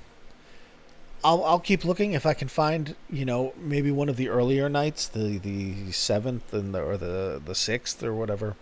I'll 1.25 1.45
I'll 1.45 1.61
keep 1.61 1.85
looking 1.85 2.13
if 2.13 2.25
I 2.25 2.33
can 2.33 2.49
find 2.49 2.95
you 3.11 3.27
know 3.27 3.53
maybe 3.59 3.91
one 3.91 4.09
of 4.09 4.17
the 4.17 4.31
earlier 4.31 4.71
nights, 4.71 5.07
the 5.07 5.37
the 5.37 5.93
seventh 5.93 6.55
and 6.55 6.75
the 6.75 6.81
or 6.81 6.97
the 6.97 7.43
the 7.45 7.55
sixth 7.55 8.03
or 8.03 8.15
whatever 8.15 8.57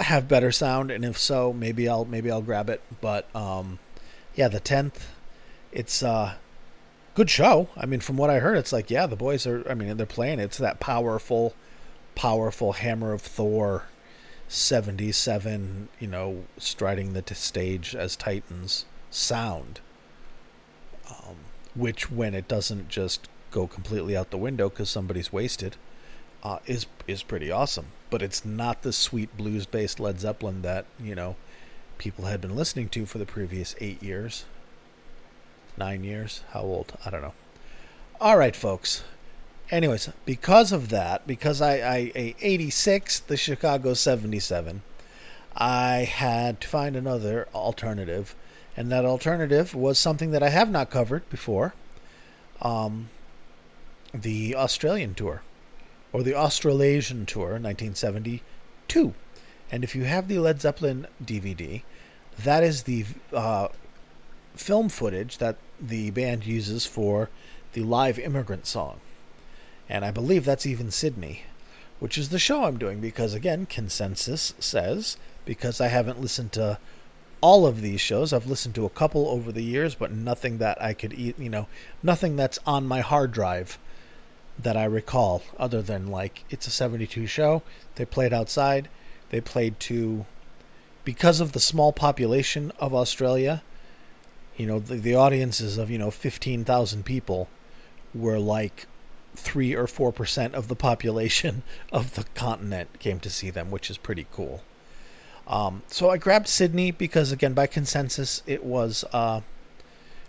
have 0.00 0.28
better 0.28 0.52
sound, 0.52 0.90
and 0.90 1.04
if 1.04 1.18
so, 1.18 1.52
maybe 1.52 1.88
I'll 1.88 2.04
maybe 2.04 2.30
I'll 2.30 2.42
grab 2.42 2.70
it. 2.70 2.82
But 3.00 3.34
um, 3.34 3.78
yeah, 4.34 4.48
the 4.48 4.60
tenth, 4.60 5.08
it's 5.72 6.02
uh, 6.02 6.34
good 7.14 7.30
show. 7.30 7.68
I 7.76 7.86
mean, 7.86 8.00
from 8.00 8.16
what 8.16 8.30
I 8.30 8.38
heard, 8.38 8.56
it's 8.56 8.72
like 8.72 8.90
yeah, 8.90 9.06
the 9.06 9.16
boys 9.16 9.46
are. 9.46 9.68
I 9.68 9.74
mean, 9.74 9.96
they're 9.96 10.06
playing. 10.06 10.40
It's 10.40 10.58
that 10.58 10.80
powerful, 10.80 11.54
powerful 12.14 12.74
Hammer 12.74 13.12
of 13.12 13.22
Thor, 13.22 13.84
seventy-seven. 14.48 15.88
You 15.98 16.06
know, 16.06 16.44
striding 16.58 17.12
the 17.12 17.22
t- 17.22 17.34
stage 17.34 17.94
as 17.94 18.16
Titans 18.16 18.84
sound. 19.10 19.80
Um, 21.08 21.36
which, 21.74 22.10
when 22.10 22.34
it 22.34 22.48
doesn't 22.48 22.88
just 22.88 23.28
go 23.50 23.66
completely 23.66 24.16
out 24.16 24.30
the 24.30 24.36
window 24.36 24.68
because 24.68 24.90
somebody's 24.90 25.32
wasted, 25.32 25.76
uh, 26.42 26.58
is 26.66 26.86
is 27.06 27.22
pretty 27.22 27.50
awesome. 27.50 27.86
But 28.10 28.22
it's 28.22 28.44
not 28.44 28.82
the 28.82 28.92
sweet 28.92 29.36
blues 29.36 29.66
based 29.66 30.00
Led 30.00 30.20
Zeppelin 30.20 30.62
that 30.62 30.86
you 30.98 31.14
know 31.14 31.36
people 31.98 32.26
had 32.26 32.40
been 32.40 32.56
listening 32.56 32.88
to 32.90 33.06
for 33.06 33.18
the 33.18 33.26
previous 33.26 33.74
eight 33.80 34.02
years, 34.02 34.44
nine 35.76 36.04
years. 36.04 36.42
How 36.52 36.60
old? 36.60 36.94
I 37.04 37.10
don't 37.10 37.22
know. 37.22 37.34
All 38.20 38.38
right, 38.38 38.56
folks. 38.56 39.04
Anyways, 39.70 40.08
because 40.24 40.72
of 40.72 40.88
that, 40.88 41.26
because 41.26 41.60
I, 41.60 41.74
I, 41.76 42.12
I 42.16 42.34
86 42.40 43.20
the 43.20 43.36
Chicago 43.36 43.92
77, 43.92 44.80
I 45.54 45.98
had 45.98 46.60
to 46.62 46.68
find 46.68 46.96
another 46.96 47.48
alternative, 47.54 48.34
and 48.76 48.90
that 48.90 49.04
alternative 49.04 49.74
was 49.74 49.98
something 49.98 50.30
that 50.30 50.42
I 50.42 50.48
have 50.48 50.70
not 50.70 50.88
covered 50.88 51.28
before. 51.28 51.74
Um, 52.62 53.10
the 54.14 54.56
Australian 54.56 55.14
tour 55.14 55.42
or 56.12 56.22
the 56.22 56.34
Australasian 56.34 57.26
Tour 57.26 57.58
1972. 57.58 59.14
And 59.70 59.84
if 59.84 59.94
you 59.94 60.04
have 60.04 60.28
the 60.28 60.38
Led 60.38 60.60
Zeppelin 60.60 61.06
DVD, 61.22 61.82
that 62.38 62.62
is 62.62 62.84
the 62.84 63.04
uh, 63.32 63.68
film 64.54 64.88
footage 64.88 65.38
that 65.38 65.56
the 65.80 66.10
band 66.10 66.46
uses 66.46 66.86
for 66.86 67.28
the 67.72 67.82
live 67.82 68.18
immigrant 68.18 68.66
song. 68.66 69.00
And 69.88 70.04
I 70.04 70.10
believe 70.10 70.44
that's 70.44 70.66
even 70.66 70.90
Sydney, 70.90 71.44
which 71.98 72.18
is 72.18 72.28
the 72.28 72.38
show 72.38 72.64
I'm 72.64 72.78
doing 72.78 73.00
because, 73.00 73.34
again, 73.34 73.66
consensus 73.66 74.54
says, 74.58 75.16
because 75.44 75.80
I 75.80 75.88
haven't 75.88 76.20
listened 76.20 76.52
to 76.52 76.78
all 77.40 77.66
of 77.66 77.80
these 77.80 78.00
shows, 78.00 78.32
I've 78.32 78.46
listened 78.46 78.74
to 78.74 78.84
a 78.84 78.90
couple 78.90 79.28
over 79.28 79.52
the 79.52 79.62
years, 79.62 79.94
but 79.94 80.12
nothing 80.12 80.58
that 80.58 80.82
I 80.82 80.92
could 80.92 81.12
eat, 81.12 81.38
you 81.38 81.48
know, 81.48 81.68
nothing 82.02 82.36
that's 82.36 82.58
on 82.66 82.86
my 82.86 83.00
hard 83.00 83.32
drive 83.32 83.78
that 84.58 84.76
I 84.76 84.84
recall, 84.84 85.42
other 85.58 85.82
than 85.82 86.08
like 86.08 86.44
it's 86.50 86.66
a 86.66 86.70
72 86.70 87.26
show. 87.26 87.62
They 87.94 88.04
played 88.04 88.32
outside. 88.32 88.88
They 89.30 89.40
played 89.40 89.78
to, 89.80 90.26
because 91.04 91.40
of 91.40 91.52
the 91.52 91.60
small 91.60 91.92
population 91.92 92.72
of 92.78 92.94
Australia, 92.94 93.62
you 94.56 94.66
know, 94.66 94.78
the, 94.78 94.96
the 94.96 95.14
audiences 95.14 95.78
of, 95.78 95.90
you 95.90 95.98
know, 95.98 96.10
15,000 96.10 97.04
people 97.04 97.48
were 98.14 98.38
like 98.38 98.86
3 99.36 99.74
or 99.74 99.86
4% 99.86 100.54
of 100.54 100.68
the 100.68 100.74
population 100.74 101.62
of 101.92 102.14
the 102.14 102.24
continent 102.34 102.98
came 102.98 103.20
to 103.20 103.30
see 103.30 103.50
them, 103.50 103.70
which 103.70 103.90
is 103.90 103.98
pretty 103.98 104.26
cool. 104.32 104.62
Um, 105.46 105.82
so 105.86 106.10
I 106.10 106.18
grabbed 106.18 106.48
Sydney 106.48 106.90
because, 106.90 107.32
again, 107.32 107.54
by 107.54 107.66
consensus, 107.66 108.42
it 108.46 108.64
was. 108.64 109.04
Uh, 109.12 109.40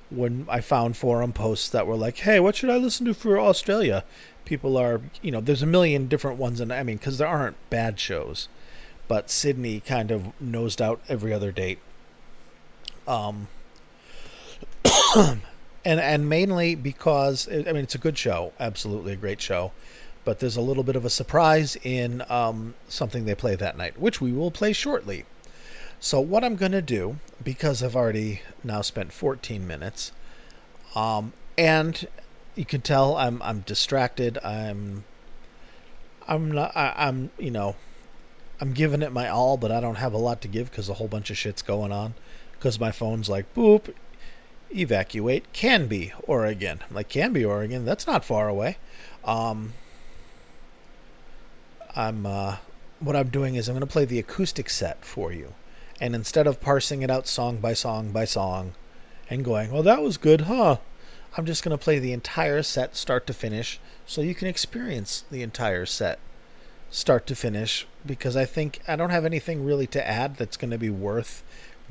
when 0.09 0.45
I 0.49 0.61
found 0.61 0.97
forum 0.97 1.33
posts 1.33 1.69
that 1.69 1.87
were 1.87 1.95
like, 1.95 2.17
"Hey, 2.17 2.39
what 2.39 2.55
should 2.55 2.69
I 2.69 2.77
listen 2.77 3.05
to 3.05 3.13
for 3.13 3.39
Australia?" 3.39 4.03
People 4.45 4.77
are, 4.77 5.01
you 5.21 5.31
know, 5.31 5.41
there's 5.41 5.61
a 5.61 5.67
million 5.67 6.07
different 6.07 6.37
ones, 6.37 6.59
and 6.59 6.73
I 6.73 6.83
mean, 6.83 6.97
because 6.97 7.17
there 7.17 7.27
aren't 7.27 7.57
bad 7.69 7.99
shows, 7.99 8.47
but 9.07 9.29
Sydney 9.29 9.79
kind 9.79 10.11
of 10.11 10.39
nosed 10.41 10.81
out 10.81 11.01
every 11.07 11.33
other 11.33 11.51
date. 11.51 11.79
Um, 13.07 13.47
and 15.15 15.41
and 15.99 16.29
mainly 16.29 16.75
because 16.75 17.47
I 17.51 17.71
mean, 17.71 17.77
it's 17.77 17.95
a 17.95 17.99
good 17.99 18.17
show, 18.17 18.53
absolutely 18.59 19.13
a 19.13 19.17
great 19.17 19.41
show, 19.41 19.71
but 20.25 20.39
there's 20.39 20.57
a 20.57 20.61
little 20.61 20.83
bit 20.83 20.95
of 20.95 21.05
a 21.05 21.09
surprise 21.09 21.77
in 21.83 22.23
um, 22.29 22.75
something 22.87 23.25
they 23.25 23.35
play 23.35 23.55
that 23.55 23.77
night, 23.77 23.99
which 23.99 24.21
we 24.21 24.31
will 24.31 24.51
play 24.51 24.73
shortly. 24.73 25.25
So 26.01 26.21
what 26.21 26.45
I'm 26.45 26.55
going 26.55 26.71
to 26.71 26.81
do, 26.81 27.17
because 27.43 27.83
I've 27.83 27.95
already 27.95 28.41
now 28.63 28.81
spent 28.81 29.11
14 29.11 29.67
minutes, 29.67 30.13
um, 30.95 31.33
and 31.57 32.07
you 32.55 32.65
can 32.65 32.81
tell 32.81 33.17
I'm 33.17 33.41
I'm 33.41 33.61
distracted. 33.61 34.37
I'm 34.43 35.03
I'm 36.27 36.51
not 36.51 36.75
I, 36.75 36.93
I'm 36.97 37.31
you 37.37 37.51
know 37.51 37.75
I'm 38.61 38.71
giving 38.71 39.01
it 39.01 39.11
my 39.11 39.27
all, 39.27 39.57
but 39.57 39.71
I 39.71 39.81
don't 39.81 39.95
have 39.95 40.13
a 40.13 40.17
lot 40.17 40.41
to 40.41 40.47
give 40.47 40.71
because 40.71 40.87
a 40.87 40.95
whole 40.95 41.09
bunch 41.09 41.29
of 41.29 41.37
shit's 41.37 41.61
going 41.61 41.91
on. 41.91 42.13
Because 42.53 42.79
my 42.79 42.91
phone's 42.91 43.29
like 43.29 43.53
boop, 43.53 43.93
evacuate 44.73 45.51
Canby, 45.51 46.13
Oregon. 46.23 46.79
I'm 46.89 46.95
like 46.95 47.09
Canby, 47.09 47.43
Oregon. 47.43 47.83
That's 47.83 48.07
not 48.07 48.23
far 48.23 48.47
away. 48.47 48.77
Um, 49.25 49.73
I'm 51.93 52.25
uh, 52.25 52.57
what 52.99 53.17
I'm 53.17 53.29
doing 53.29 53.55
is 53.55 53.67
I'm 53.67 53.75
going 53.75 53.85
to 53.85 53.91
play 53.91 54.05
the 54.05 54.19
acoustic 54.19 54.69
set 54.69 55.03
for 55.03 55.33
you. 55.33 55.53
And 56.01 56.15
instead 56.15 56.47
of 56.47 56.61
parsing 56.61 57.01
it 57.01 57.11
out 57.11 57.27
song 57.27 57.57
by 57.57 57.73
song 57.73 58.11
by 58.11 58.25
song 58.25 58.73
and 59.29 59.43
going, 59.43 59.71
well, 59.71 59.83
that 59.83 60.01
was 60.01 60.17
good, 60.17 60.41
huh? 60.41 60.77
I'm 61.37 61.45
just 61.45 61.63
going 61.63 61.77
to 61.77 61.83
play 61.83 61.99
the 61.99 62.13
entire 62.13 62.63
set 62.63 62.95
start 62.95 63.27
to 63.27 63.33
finish 63.33 63.79
so 64.05 64.21
you 64.21 64.33
can 64.33 64.47
experience 64.47 65.25
the 65.29 65.43
entire 65.43 65.85
set 65.85 66.19
start 66.89 67.27
to 67.27 67.35
finish 67.35 67.85
because 68.05 68.35
I 68.35 68.45
think 68.45 68.79
I 68.87 68.95
don't 68.95 69.11
have 69.11 69.25
anything 69.25 69.63
really 69.63 69.87
to 69.87 70.07
add 70.07 70.37
that's 70.37 70.57
going 70.57 70.71
to 70.71 70.77
be 70.77 70.89
worth 70.89 71.43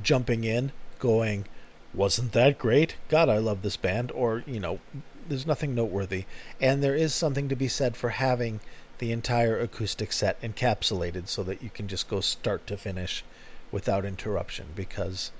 jumping 0.02 0.44
in, 0.44 0.72
going, 0.98 1.46
wasn't 1.94 2.32
that 2.32 2.58
great? 2.58 2.96
God, 3.08 3.28
I 3.28 3.38
love 3.38 3.62
this 3.62 3.76
band. 3.76 4.10
Or, 4.12 4.42
you 4.46 4.58
know, 4.58 4.80
there's 5.28 5.46
nothing 5.46 5.74
noteworthy. 5.74 6.24
And 6.60 6.82
there 6.82 6.96
is 6.96 7.14
something 7.14 7.48
to 7.48 7.56
be 7.56 7.68
said 7.68 7.96
for 7.96 8.10
having 8.10 8.60
the 8.98 9.12
entire 9.12 9.58
acoustic 9.58 10.12
set 10.12 10.40
encapsulated 10.42 11.28
so 11.28 11.42
that 11.44 11.62
you 11.62 11.70
can 11.70 11.86
just 11.86 12.08
go 12.08 12.20
start 12.20 12.66
to 12.66 12.76
finish 12.76 13.24
without 13.70 14.04
interruption 14.04 14.66
because 14.74 15.30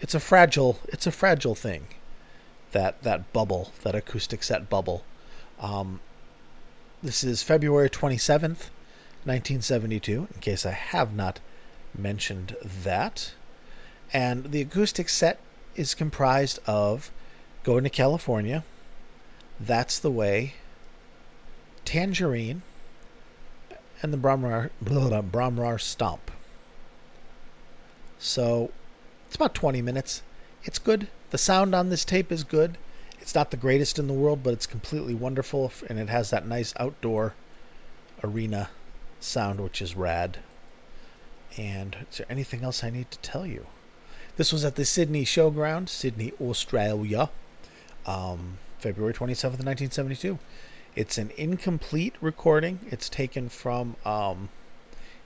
it's 0.00 0.14
a 0.14 0.20
fragile 0.20 0.78
it's 0.88 1.06
a 1.06 1.12
fragile 1.12 1.54
thing 1.54 1.86
that 2.72 3.02
that 3.02 3.32
bubble 3.32 3.72
that 3.82 3.94
acoustic 3.94 4.42
set 4.42 4.68
bubble. 4.68 5.04
Um, 5.60 6.00
this 7.02 7.22
is 7.22 7.42
February 7.42 7.90
27th 7.90 8.70
1972 9.24 10.28
in 10.34 10.40
case 10.40 10.66
I 10.66 10.72
have 10.72 11.14
not 11.14 11.40
mentioned 11.96 12.56
that. 12.62 13.32
And 14.12 14.52
the 14.52 14.60
acoustic 14.60 15.08
set 15.08 15.40
is 15.74 15.94
comprised 15.94 16.58
of 16.66 17.10
Going 17.62 17.84
to 17.84 17.90
California, 17.90 18.64
That's 19.58 19.98
the 19.98 20.10
Way, 20.10 20.54
Tangerine, 21.84 22.62
and 24.02 24.12
the 24.12 24.18
Bron-Y-Aur, 24.18 24.70
blah, 24.82 25.22
Bron-Y-Aur 25.22 25.78
Stomp. 25.78 26.30
So 28.24 28.70
it's 29.26 29.36
about 29.36 29.54
20 29.54 29.82
minutes. 29.82 30.22
It's 30.64 30.78
good. 30.78 31.08
The 31.28 31.36
sound 31.36 31.74
on 31.74 31.90
this 31.90 32.06
tape 32.06 32.32
is 32.32 32.42
good. 32.42 32.78
It's 33.20 33.34
not 33.34 33.50
the 33.50 33.58
greatest 33.58 33.98
in 33.98 34.06
the 34.06 34.14
world, 34.14 34.42
but 34.42 34.54
it's 34.54 34.66
completely 34.66 35.14
wonderful, 35.14 35.70
and 35.90 35.98
it 35.98 36.08
has 36.08 36.30
that 36.30 36.46
nice 36.46 36.72
outdoor 36.78 37.34
arena 38.22 38.70
sound, 39.20 39.60
which 39.60 39.82
is 39.82 39.94
rad. 39.94 40.38
And 41.58 41.98
is 42.10 42.16
there 42.16 42.26
anything 42.30 42.64
else 42.64 42.82
I 42.82 42.88
need 42.88 43.10
to 43.10 43.18
tell 43.18 43.46
you? 43.46 43.66
This 44.38 44.54
was 44.54 44.64
at 44.64 44.76
the 44.76 44.86
Sydney 44.86 45.26
Showground, 45.26 45.90
Sydney, 45.90 46.32
Australia, 46.40 47.28
um, 48.06 48.56
February 48.78 49.12
27th, 49.12 49.60
1972. 49.60 50.38
It's 50.96 51.18
an 51.18 51.30
incomplete 51.36 52.14
recording. 52.22 52.80
It's 52.90 53.10
taken 53.10 53.50
from 53.50 53.96
um, 54.06 54.48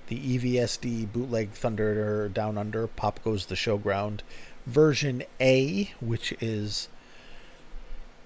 the 0.09 0.39
EVSD 0.39 1.13
bootleg 1.13 1.51
Thunder 1.51 2.29
Down 2.29 2.59
Under, 2.59 2.87
Pop 2.87 3.23
Goes 3.23 3.47
the 3.47 3.55
Showground 3.55 4.21
version 4.67 5.23
A, 5.41 5.93
which 6.01 6.35
is, 6.41 6.89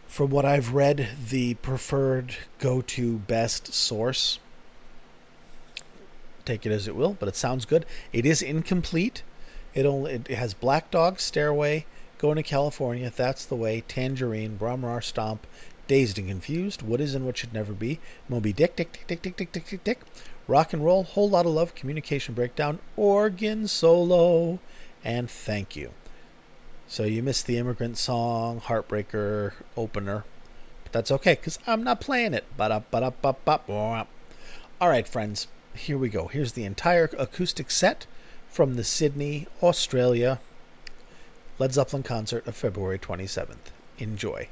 from 0.06 0.30
what 0.30 0.44
I've 0.44 0.74
read, 0.74 1.08
the 1.28 1.54
preferred 1.54 2.36
go 2.58 2.82
to 2.82 3.18
best 3.18 3.72
source. 3.72 4.38
Take 6.44 6.66
it 6.66 6.72
as 6.72 6.88
it 6.88 6.96
will, 6.96 7.16
but 7.18 7.28
it 7.28 7.36
sounds 7.36 7.64
good. 7.64 7.86
It 8.12 8.26
is 8.26 8.42
incomplete. 8.42 9.22
It 9.74 9.86
only 9.86 10.14
it 10.14 10.28
has 10.28 10.54
Black 10.54 10.90
Dog, 10.90 11.20
Stairway, 11.20 11.86
Going 12.18 12.36
to 12.36 12.42
California, 12.42 13.12
That's 13.14 13.44
the 13.44 13.56
Way, 13.56 13.82
Tangerine, 13.88 14.56
Bron-Y-Aur 14.56 15.00
Stomp, 15.00 15.46
Dazed 15.88 16.18
and 16.18 16.28
Confused, 16.28 16.82
What 16.82 17.00
Is 17.00 17.14
and 17.14 17.24
What 17.24 17.36
Should 17.36 17.52
Never 17.52 17.72
Be, 17.72 17.98
Moby 18.28 18.52
Dick, 18.52 18.76
Dick, 18.76 18.92
Dick, 18.92 19.06
Dick, 19.06 19.22
Dick, 19.22 19.36
Dick, 19.36 19.52
Dick, 19.52 19.66
Dick, 19.66 19.84
Dick, 19.84 20.00
Rock 20.49 20.72
and 20.72 20.84
Roll, 20.84 21.04
Whole 21.04 21.30
Lot 21.30 21.46
of 21.46 21.52
Love, 21.52 21.75
Communication 21.75 22.34
Breakdown, 22.34 22.78
Organ 22.96 23.68
Solo, 23.68 24.58
and 25.04 25.30
Thank 25.30 25.76
You. 25.76 25.92
So 26.88 27.04
you 27.04 27.22
missed 27.22 27.46
the 27.46 27.58
immigrant 27.58 27.96
song, 27.96 28.61
Heartbreaker 28.61 29.52
opener. 29.76 30.25
But 30.84 30.92
that's 30.92 31.11
okay, 31.11 31.34
because 31.34 31.58
I'm 31.66 31.82
not 31.82 32.00
playing 32.00 32.34
it. 32.34 32.44
All 32.58 32.82
right, 34.88 35.08
friends, 35.08 35.46
here 35.75 35.96
we 35.96 36.08
go. 36.08 36.26
Here's 36.26 36.52
the 36.52 36.64
entire 36.64 37.08
acoustic 37.18 37.70
set 37.70 38.06
from 38.49 38.75
the 38.75 38.84
Sydney, 38.84 39.46
Australia 39.62 40.40
Led 41.58 41.72
Zeppelin 41.72 42.02
concert 42.02 42.46
of 42.46 42.56
February 42.56 42.99
27th. 42.99 43.70
Enjoy. 43.99 44.49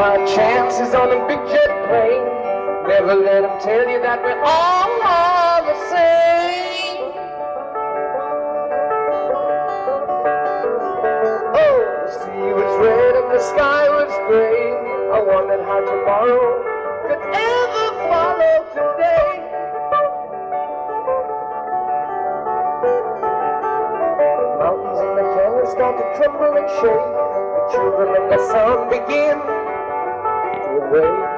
my 0.00 0.16
chances 0.24 0.94
on 0.94 1.12
a 1.12 1.20
big 1.28 1.36
jet 1.52 1.72
plane. 1.84 2.24
Never 2.88 3.16
let 3.16 3.42
them 3.42 3.60
tell 3.60 3.86
you 3.86 4.00
that 4.00 4.22
we're 4.22 4.40
all, 4.40 4.88
all 5.04 5.60
the 5.60 5.76
same. 5.92 7.04
Oh, 11.52 11.78
the 12.00 12.12
sea 12.16 12.48
was 12.56 12.72
red 12.80 13.14
and 13.20 13.28
the 13.28 13.42
sky 13.44 13.90
was 13.92 14.08
gray. 14.24 14.72
I 15.12 15.20
wondered 15.20 15.60
how 15.68 15.84
tomorrow 15.84 16.48
could 17.04 17.20
ever 17.36 17.86
follow 18.08 18.56
today. 18.72 19.32
The 24.40 24.56
mountains 24.64 24.98
and 25.04 25.12
the 25.20 25.26
canyons 25.36 25.70
start 25.76 25.94
to 26.00 26.04
tremble 26.16 26.56
and 26.56 26.68
shake. 26.80 27.08
The 27.52 27.68
children 27.76 28.08
and 28.16 28.32
the 28.32 28.40
sun 28.48 28.88
begin 28.88 29.49
Way. 30.90 31.29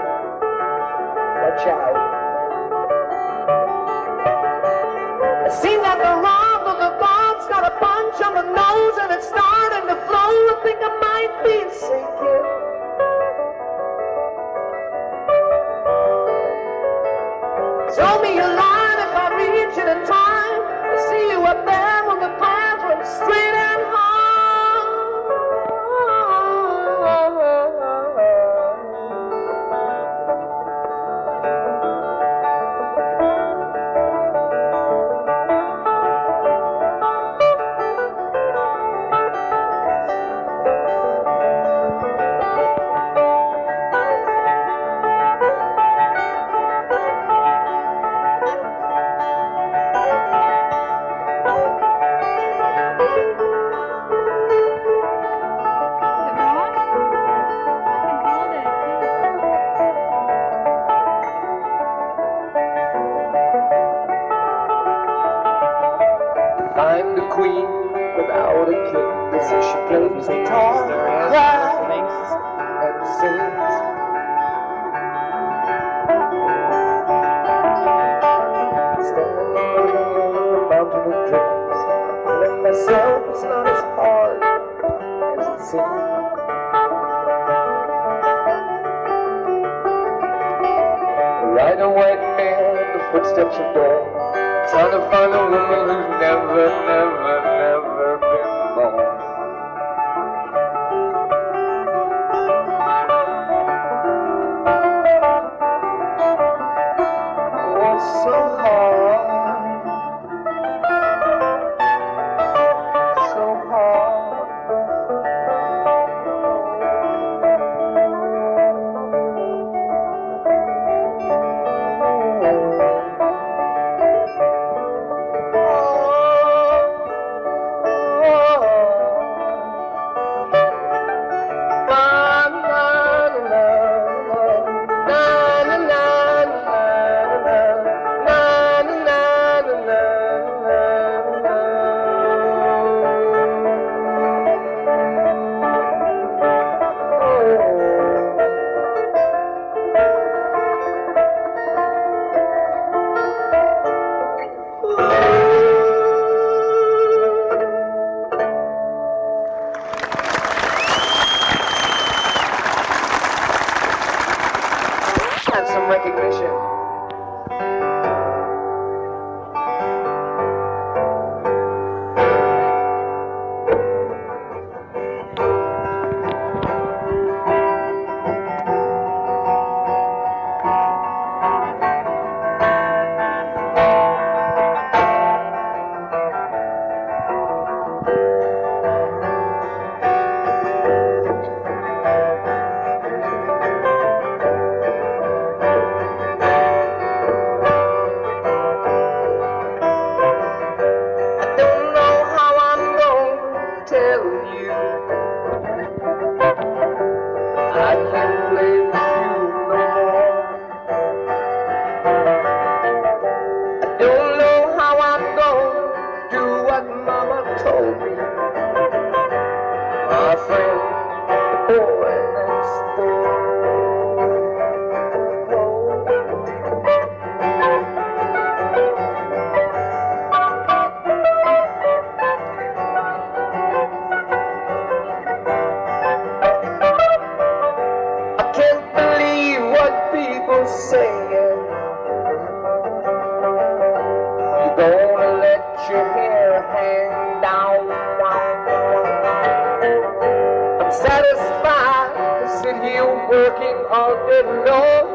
Working 253.32 253.76
all 253.90 254.14
day 254.28 254.42
long. 254.68 255.11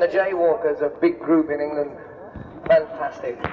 the 0.00 0.08
Jaywalkers, 0.08 0.80
a 0.80 0.88
big 0.88 1.20
group 1.20 1.50
in 1.50 1.60
England. 1.60 1.90
Fantastic. 2.66 3.36
I 3.44 3.46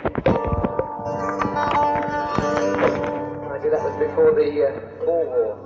see 3.61 3.67
that 3.67 3.83
was 3.83 3.97
before 3.99 4.31
the 4.31 4.63
uh, 4.63 4.79
War. 5.05 5.59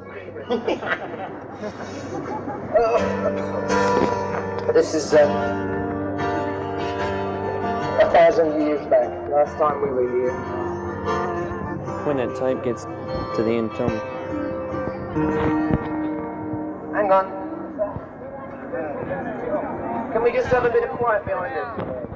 this 4.73 4.95
is 4.95 5.13
um, 5.13 5.29
a 7.99 8.09
thousand 8.11 8.59
years 8.59 8.83
back. 8.87 9.11
Last 9.29 9.55
time 9.59 9.83
we 9.83 9.89
were 9.89 10.09
here. 10.09 10.33
When 12.07 12.17
that 12.17 12.35
tape 12.39 12.63
gets 12.63 12.85
to 13.35 13.43
the 13.43 13.51
end, 13.51 13.69
Tom. 13.77 13.91
Can 20.13 20.23
we 20.23 20.31
just 20.31 20.47
have 20.49 20.65
a 20.65 20.69
bit 20.69 20.83
of 20.83 20.89
quiet 20.97 21.25
behind 21.25 21.55
it? 21.55 22.10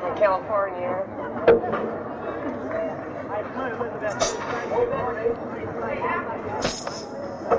California. 0.00 1.04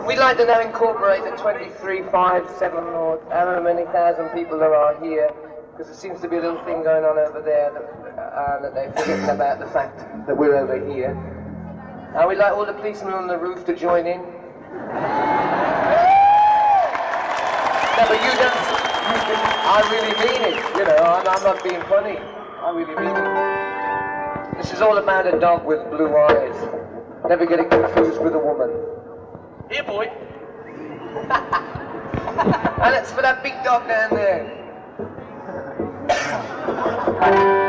We'd 0.08 0.18
like 0.18 0.38
to 0.38 0.46
now 0.46 0.62
incorporate 0.62 1.24
the 1.24 1.32
2357 1.32 2.78
or 2.78 3.20
however 3.30 3.62
many 3.62 3.86
thousand 3.92 4.30
people 4.30 4.58
there 4.58 4.74
are 4.74 5.00
here, 5.04 5.30
because 5.72 5.88
there 5.88 5.96
seems 5.96 6.22
to 6.22 6.28
be 6.28 6.38
a 6.38 6.42
little 6.42 6.64
thing 6.66 6.82
going 6.84 7.04
on 7.04 7.20
over 7.20 7.42
there 7.42 7.72
that, 7.72 7.84
uh, 8.20 8.60
that 8.62 8.74
they've 8.74 8.92
forgotten 8.94 9.30
about 9.30 9.60
the 9.60 9.68
fact 9.68 10.00
that 10.26 10.36
we're 10.36 10.56
over 10.56 10.80
here. 10.92 11.12
And 12.16 12.28
we'd 12.28 12.40
like 12.40 12.54
all 12.54 12.66
the 12.66 12.74
policemen 12.74 13.14
on 13.14 13.28
the 13.28 13.38
roof 13.38 13.64
to 13.66 13.76
join 13.76 14.08
in. 14.08 14.22
No, 14.22 14.26
but 18.08 18.20
you 18.24 18.32
don't. 18.40 18.73
I 19.36 19.82
really 19.92 20.14
mean 20.24 20.42
it. 20.50 20.56
You 20.78 20.86
know, 20.86 20.98
I'm, 21.04 21.28
I'm 21.28 21.44
not 21.44 21.64
being 21.64 21.82
funny. 21.84 22.18
I 22.18 22.70
really 22.72 22.96
mean 22.96 23.16
it. 23.16 24.58
This 24.58 24.72
is 24.72 24.82
all 24.82 24.98
about 24.98 25.26
a 25.28 25.40
dog 25.40 25.66
with 25.66 25.80
blue 25.90 26.16
eyes. 26.16 26.56
Never 27.28 27.46
getting 27.46 27.70
confused 27.70 28.22
with 28.22 28.34
a 28.34 28.40
woman. 28.40 28.70
Here, 29.70 29.84
boy. 29.84 30.06
and 32.84 32.96
it's 32.96 33.12
for 33.12 33.22
that 33.22 33.42
big 33.44 33.54
dog 33.64 33.88
down 33.88 34.10
there. 34.14 34.60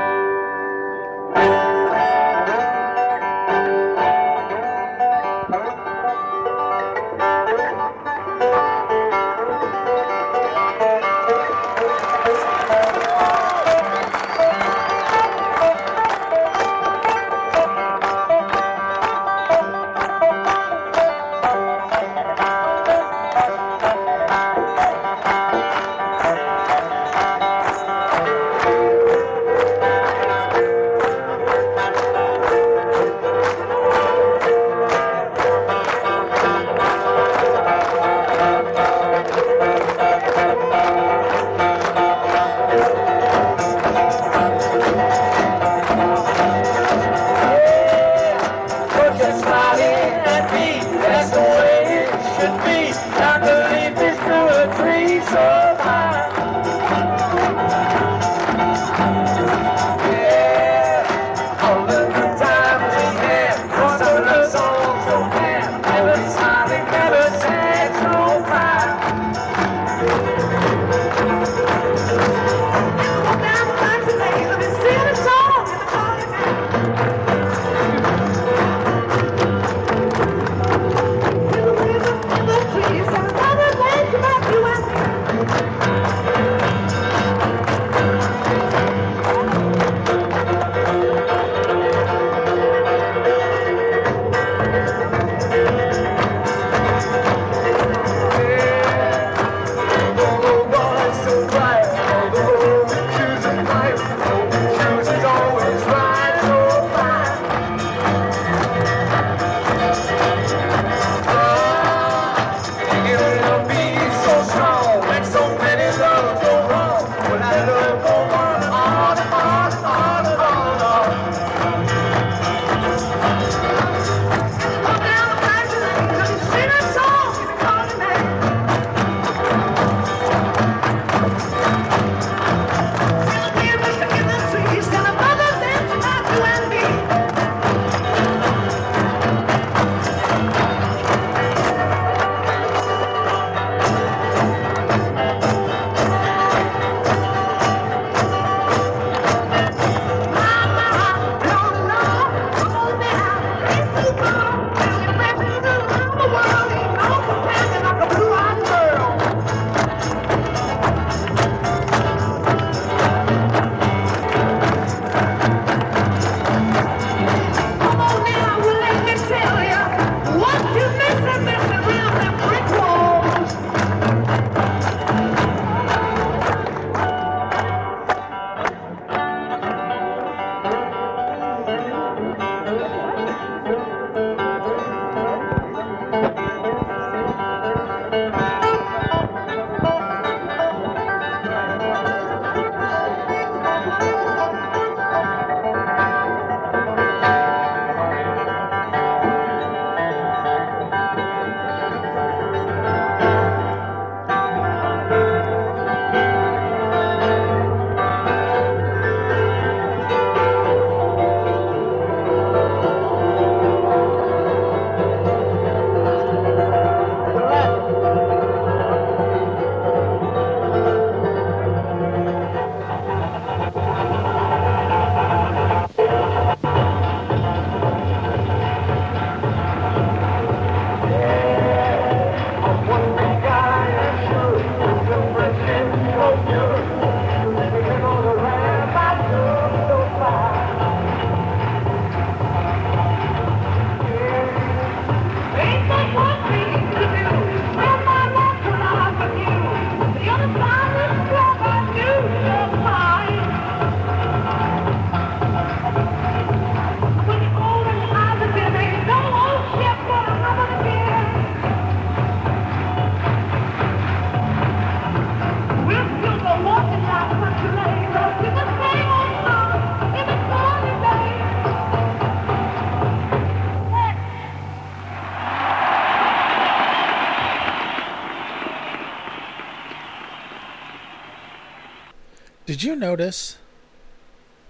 you 282.84 282.96
notice 282.96 283.58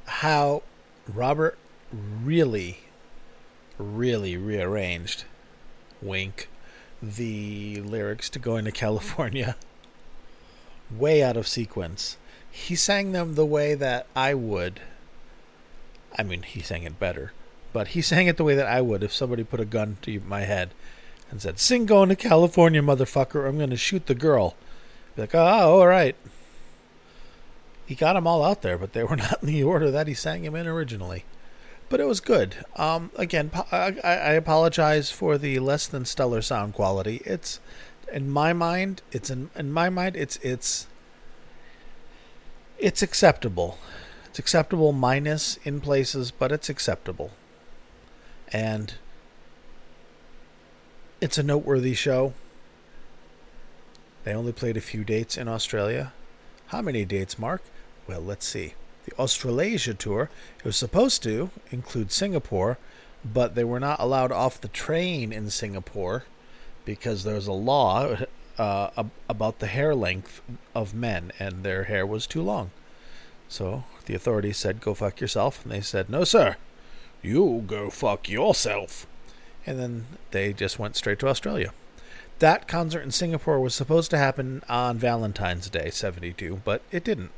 how 0.06 0.62
Robert 1.12 1.58
really, 1.92 2.80
really 3.78 4.36
rearranged, 4.36 5.24
wink, 6.00 6.48
the 7.02 7.80
lyrics 7.80 8.30
to 8.30 8.38
Going 8.38 8.64
to 8.64 8.72
California? 8.72 9.56
Way 10.90 11.22
out 11.22 11.36
of 11.36 11.48
sequence. 11.48 12.16
He 12.50 12.76
sang 12.76 13.12
them 13.12 13.34
the 13.34 13.46
way 13.46 13.74
that 13.74 14.06
I 14.14 14.34
would. 14.34 14.80
I 16.16 16.22
mean, 16.22 16.42
he 16.42 16.60
sang 16.60 16.84
it 16.84 17.00
better, 17.00 17.32
but 17.72 17.88
he 17.88 18.02
sang 18.02 18.28
it 18.28 18.36
the 18.36 18.44
way 18.44 18.54
that 18.54 18.66
I 18.66 18.80
would 18.80 19.02
if 19.02 19.12
somebody 19.12 19.42
put 19.42 19.60
a 19.60 19.64
gun 19.64 19.96
to 20.02 20.20
my 20.20 20.42
head 20.42 20.70
and 21.30 21.42
said, 21.42 21.58
Sing 21.58 21.84
Going 21.84 22.10
to 22.10 22.16
California, 22.16 22.80
motherfucker, 22.80 23.48
I'm 23.48 23.56
going 23.56 23.70
to 23.70 23.76
shoot 23.76 24.06
the 24.06 24.14
girl. 24.14 24.54
Be 25.16 25.22
like, 25.22 25.34
oh, 25.34 25.40
all 25.80 25.86
right. 25.86 26.14
He 27.86 27.94
got 27.94 28.14
them 28.14 28.26
all 28.26 28.44
out 28.44 28.62
there, 28.62 28.78
but 28.78 28.92
they 28.92 29.04
were 29.04 29.16
not 29.16 29.42
in 29.42 29.48
the 29.48 29.62
order 29.62 29.90
that 29.90 30.06
he 30.06 30.14
sang 30.14 30.42
them 30.42 30.54
in 30.54 30.66
originally. 30.66 31.24
But 31.88 32.00
it 32.00 32.06
was 32.06 32.20
good. 32.20 32.64
Um, 32.76 33.10
again, 33.16 33.50
I, 33.70 33.94
I 34.02 34.32
apologize 34.32 35.10
for 35.10 35.36
the 35.36 35.58
less 35.58 35.86
than 35.86 36.04
stellar 36.04 36.40
sound 36.40 36.74
quality. 36.74 37.20
It's 37.24 37.60
in 38.12 38.30
my 38.30 38.52
mind, 38.52 39.02
it's 39.12 39.30
in, 39.30 39.50
in 39.54 39.72
my 39.72 39.90
mind, 39.90 40.16
it's 40.16 40.36
it's 40.38 40.86
it's 42.78 43.02
acceptable. 43.02 43.78
It's 44.26 44.38
acceptable 44.38 44.92
minus 44.92 45.58
in 45.58 45.80
places, 45.80 46.30
but 46.30 46.50
it's 46.50 46.68
acceptable. 46.68 47.30
And 48.52 48.94
it's 51.20 51.38
a 51.38 51.42
noteworthy 51.42 51.94
show. 51.94 52.34
They 54.24 54.34
only 54.34 54.52
played 54.52 54.76
a 54.76 54.80
few 54.80 55.04
dates 55.04 55.36
in 55.36 55.48
Australia. 55.48 56.12
How 56.68 56.82
many 56.82 57.04
dates, 57.04 57.38
Mark? 57.38 57.62
Well, 58.06 58.20
let's 58.20 58.46
see. 58.46 58.74
The 59.06 59.12
Australasia 59.18 59.94
tour, 59.94 60.30
it 60.58 60.64
was 60.64 60.76
supposed 60.76 61.22
to 61.24 61.50
include 61.70 62.12
Singapore, 62.12 62.78
but 63.24 63.54
they 63.54 63.64
were 63.64 63.80
not 63.80 64.00
allowed 64.00 64.32
off 64.32 64.60
the 64.60 64.68
train 64.68 65.32
in 65.32 65.50
Singapore 65.50 66.24
because 66.84 67.24
there's 67.24 67.46
a 67.46 67.52
law 67.52 68.16
uh, 68.58 69.04
about 69.28 69.58
the 69.58 69.66
hair 69.66 69.94
length 69.94 70.40
of 70.74 70.94
men, 70.94 71.32
and 71.38 71.62
their 71.62 71.84
hair 71.84 72.06
was 72.06 72.26
too 72.26 72.42
long. 72.42 72.70
So 73.48 73.84
the 74.06 74.14
authorities 74.14 74.56
said, 74.56 74.80
Go 74.80 74.94
fuck 74.94 75.20
yourself. 75.20 75.62
And 75.62 75.72
they 75.72 75.80
said, 75.80 76.08
No, 76.08 76.24
sir. 76.24 76.56
You 77.22 77.64
go 77.66 77.90
fuck 77.90 78.28
yourself. 78.28 79.06
And 79.66 79.78
then 79.78 80.06
they 80.30 80.52
just 80.52 80.78
went 80.78 80.96
straight 80.96 81.18
to 81.20 81.28
Australia. 81.28 81.72
That 82.40 82.68
concert 82.68 83.02
in 83.02 83.12
Singapore 83.12 83.60
was 83.60 83.74
supposed 83.74 84.10
to 84.10 84.18
happen 84.18 84.62
on 84.68 84.98
Valentine's 84.98 85.70
Day, 85.70 85.90
72, 85.90 86.60
but 86.64 86.82
it 86.90 87.04
didn't. 87.04 87.30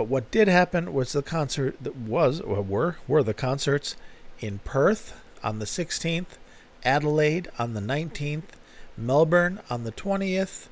But 0.00 0.08
what 0.08 0.30
did 0.30 0.48
happen 0.48 0.94
was 0.94 1.12
the 1.12 1.20
concert 1.20 1.76
that 1.78 1.94
was, 1.94 2.40
or 2.40 2.62
were, 2.62 2.96
were 3.06 3.22
the 3.22 3.34
concerts 3.34 3.96
in 4.38 4.60
Perth 4.60 5.12
on 5.44 5.58
the 5.58 5.66
16th, 5.66 6.38
Adelaide 6.86 7.50
on 7.58 7.74
the 7.74 7.82
19th, 7.82 8.54
Melbourne 8.96 9.60
on 9.68 9.84
the 9.84 9.92
20th, 9.92 10.68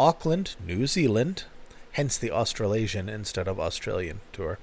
Auckland, 0.00 0.56
New 0.66 0.88
Zealand, 0.88 1.44
hence 1.92 2.18
the 2.18 2.32
Australasian 2.32 3.08
instead 3.08 3.46
of 3.46 3.60
Australian 3.60 4.20
tour, 4.32 4.58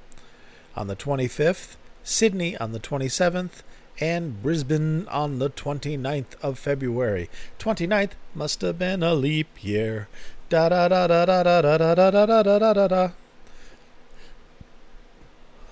on 0.75 0.87
the 0.87 0.97
25th, 0.97 1.77
Sydney 2.03 2.57
on 2.57 2.73
the 2.73 2.79
27th, 2.81 3.63
and 4.01 4.43
Brisbane 4.43 5.07
on 5.07 5.39
the 5.39 5.49
29th 5.49 6.35
of 6.41 6.59
February. 6.59 7.29
29th 7.57 8.11
must 8.35 8.59
have 8.59 8.77
been 8.77 9.01
a 9.01 9.13
leap 9.13 9.63
year. 9.63 10.09
Da 10.49 10.67
da 10.67 10.89
da 10.89 11.07
da 11.07 11.25
da 11.25 11.41
da 11.41 11.61
da 11.61 11.77
da 11.77 11.95
da 11.95 12.11
da 12.11 12.43
da 12.43 12.59
da 12.59 12.73
da 12.73 12.87
da. 12.89 13.09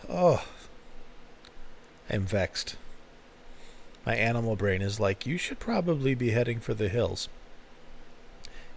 Oh, 0.10 0.46
I'm 2.10 2.26
vexed. 2.26 2.78
My 4.06 4.16
animal 4.16 4.56
brain 4.56 4.82
is 4.82 5.02
like, 5.02 5.26
you 5.26 5.38
should 5.38 5.60
probably 5.60 6.16
be 6.16 6.30
heading 6.30 6.62
for 6.62 6.74
the 6.74 6.88
hills. 6.88 7.28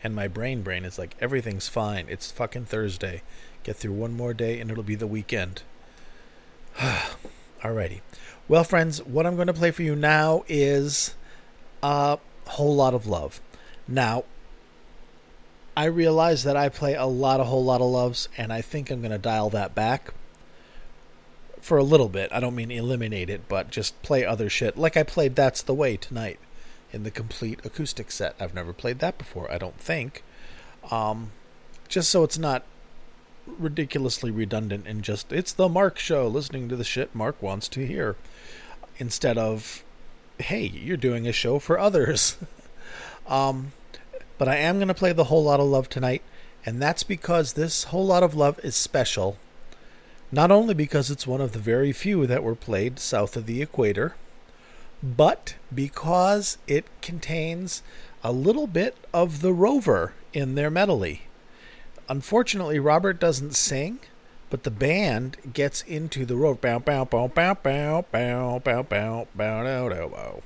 And 0.02 0.14
my 0.14 0.26
brain 0.26 0.62
brain 0.62 0.84
is 0.84 0.98
like, 0.98 1.14
everything's 1.20 1.68
fine. 1.68 2.06
It's 2.08 2.32
fucking 2.32 2.64
Thursday. 2.64 3.22
Get 3.62 3.76
through 3.76 3.92
one 3.92 4.16
more 4.16 4.34
day 4.34 4.58
and 4.58 4.70
it'll 4.70 4.82
be 4.82 4.96
the 4.96 5.06
weekend. 5.06 5.62
Alrighty. 7.62 8.00
Well, 8.48 8.64
friends, 8.64 9.00
what 9.04 9.24
I'm 9.24 9.36
going 9.36 9.46
to 9.46 9.52
play 9.52 9.70
for 9.70 9.82
you 9.82 9.94
now 9.94 10.44
is 10.48 11.14
a 11.80 12.18
Whole 12.46 12.74
Lotta 12.74 13.08
Love. 13.08 13.40
Now, 13.86 14.24
I 15.76 15.84
realize 15.84 16.42
that 16.42 16.56
I 16.56 16.70
play 16.70 16.94
a 16.94 17.06
lot, 17.06 17.38
a 17.38 17.44
Whole 17.44 17.64
Lotta 17.64 17.84
Loves, 17.84 18.28
and 18.36 18.52
I 18.52 18.62
think 18.62 18.90
I'm 18.90 19.00
going 19.00 19.12
to 19.12 19.18
dial 19.18 19.50
that 19.50 19.76
back 19.76 20.12
for 21.60 21.78
a 21.78 21.84
little 21.84 22.08
bit. 22.08 22.32
I 22.32 22.40
don't 22.40 22.54
mean 22.54 22.70
eliminate 22.70 23.30
it, 23.30 23.48
but 23.48 23.70
just 23.70 24.00
play 24.02 24.24
other 24.24 24.48
shit 24.48 24.76
like 24.76 24.96
I 24.96 25.02
played 25.02 25.36
That's 25.36 25.62
the 25.62 25.74
Way 25.74 25.96
tonight 25.96 26.38
in 26.92 27.02
the 27.02 27.10
complete 27.10 27.60
acoustic 27.64 28.10
set. 28.10 28.34
I've 28.40 28.54
never 28.54 28.72
played 28.72 28.98
that 29.00 29.18
before, 29.18 29.50
I 29.50 29.58
don't 29.58 29.78
think. 29.78 30.22
Um, 30.90 31.32
just 31.88 32.10
so 32.10 32.24
it's 32.24 32.38
not 32.38 32.64
ridiculously 33.46 34.30
redundant 34.30 34.86
and 34.86 35.02
just 35.02 35.32
it's 35.32 35.52
the 35.52 35.68
Mark 35.68 35.98
show 35.98 36.28
listening 36.28 36.68
to 36.68 36.76
the 36.76 36.84
shit 36.84 37.12
Mark 37.14 37.42
wants 37.42 37.66
to 37.66 37.84
hear 37.84 38.14
instead 38.98 39.36
of 39.36 39.82
hey, 40.40 40.66
you're 40.66 40.96
doing 40.96 41.26
a 41.26 41.32
show 41.32 41.58
for 41.58 41.78
others. 41.78 42.36
um, 43.26 43.72
but 44.38 44.48
I 44.48 44.56
am 44.56 44.76
going 44.76 44.88
to 44.88 44.94
play 44.94 45.12
the 45.12 45.24
Whole 45.24 45.44
Lotta 45.44 45.62
Love 45.62 45.88
tonight, 45.88 46.22
and 46.64 46.80
that's 46.80 47.02
because 47.02 47.52
this 47.52 47.84
Whole 47.84 48.06
Lotta 48.06 48.26
Love 48.26 48.58
is 48.64 48.74
special. 48.74 49.38
Not 50.32 50.50
only 50.50 50.74
because 50.74 51.10
it's 51.10 51.26
one 51.26 51.40
of 51.40 51.52
the 51.52 51.58
very 51.58 51.92
few 51.92 52.26
that 52.26 52.44
were 52.44 52.54
played 52.54 52.98
south 52.98 53.36
of 53.36 53.46
the 53.46 53.60
equator, 53.60 54.14
but 55.02 55.56
because 55.74 56.58
it 56.66 56.84
contains 57.02 57.82
a 58.22 58.32
little 58.32 58.66
bit 58.66 58.96
of 59.12 59.40
the 59.40 59.52
rover 59.52 60.12
in 60.32 60.54
their 60.54 60.70
medley. 60.70 61.22
Unfortunately, 62.08 62.78
Robert 62.78 63.18
doesn't 63.18 63.54
sing, 63.56 64.00
but 64.50 64.64
the 64.64 64.70
band 64.70 65.36
gets 65.52 65.82
into 65.82 66.24
the 66.26 66.36
rover. 66.36 66.58
Bow, 66.60 66.78
bow, 66.78 67.04
bow, 67.04 67.28
bow, 67.28 67.54
bow, 67.54 68.04
bow, 68.12 68.58
bow, 68.58 68.82
bow, 68.82 69.26
bow, 69.34 69.88
bow, 69.88 70.08
bow. 70.08 70.42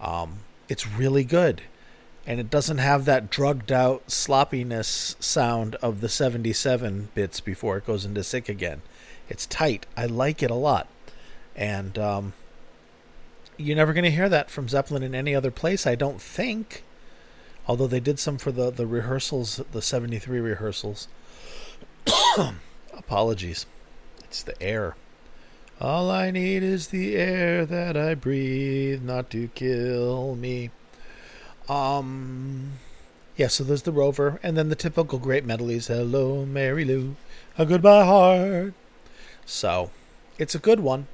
Um, 0.00 0.38
it's 0.68 0.86
really 0.86 1.24
good. 1.24 1.62
And 2.26 2.40
it 2.40 2.48
doesn't 2.48 2.78
have 2.78 3.04
that 3.04 3.30
drugged 3.30 3.70
out 3.70 4.10
sloppiness 4.10 5.14
sound 5.20 5.74
of 5.76 6.00
the 6.00 6.08
77 6.08 7.10
bits 7.14 7.40
before 7.40 7.76
it 7.76 7.86
goes 7.86 8.06
into 8.06 8.24
sick 8.24 8.48
again. 8.48 8.80
It's 9.28 9.46
tight. 9.46 9.86
I 9.96 10.06
like 10.06 10.42
it 10.42 10.50
a 10.50 10.54
lot. 10.54 10.88
And 11.56 11.98
um, 11.98 12.32
you're 13.56 13.76
never 13.76 13.92
going 13.92 14.04
to 14.04 14.10
hear 14.10 14.28
that 14.28 14.50
from 14.50 14.68
Zeppelin 14.68 15.02
in 15.02 15.14
any 15.14 15.34
other 15.34 15.50
place, 15.50 15.86
I 15.86 15.94
don't 15.94 16.20
think. 16.20 16.82
Although 17.66 17.86
they 17.86 18.00
did 18.00 18.18
some 18.18 18.36
for 18.36 18.52
the, 18.52 18.70
the 18.70 18.86
rehearsals, 18.86 19.60
the 19.72 19.80
73 19.80 20.40
rehearsals. 20.40 21.08
Apologies. 22.92 23.66
It's 24.24 24.42
the 24.42 24.60
air. 24.62 24.96
All 25.80 26.10
I 26.10 26.30
need 26.30 26.62
is 26.62 26.88
the 26.88 27.16
air 27.16 27.66
that 27.66 27.96
I 27.96 28.14
breathe, 28.14 29.02
not 29.02 29.30
to 29.30 29.48
kill 29.54 30.36
me. 30.36 30.70
Um, 31.68 32.74
yeah, 33.36 33.48
so 33.48 33.64
there's 33.64 33.82
the 33.82 33.92
rover, 33.92 34.38
and 34.42 34.56
then 34.56 34.68
the 34.68 34.76
typical 34.76 35.18
great 35.18 35.44
medleys. 35.44 35.88
Hello, 35.88 36.44
Mary 36.44 36.84
Lou, 36.84 37.16
a 37.58 37.66
goodbye 37.66 38.04
heart. 38.04 38.74
So, 39.46 39.90
it's 40.38 40.54
a 40.54 40.58
good 40.58 40.80
one, 40.80 41.06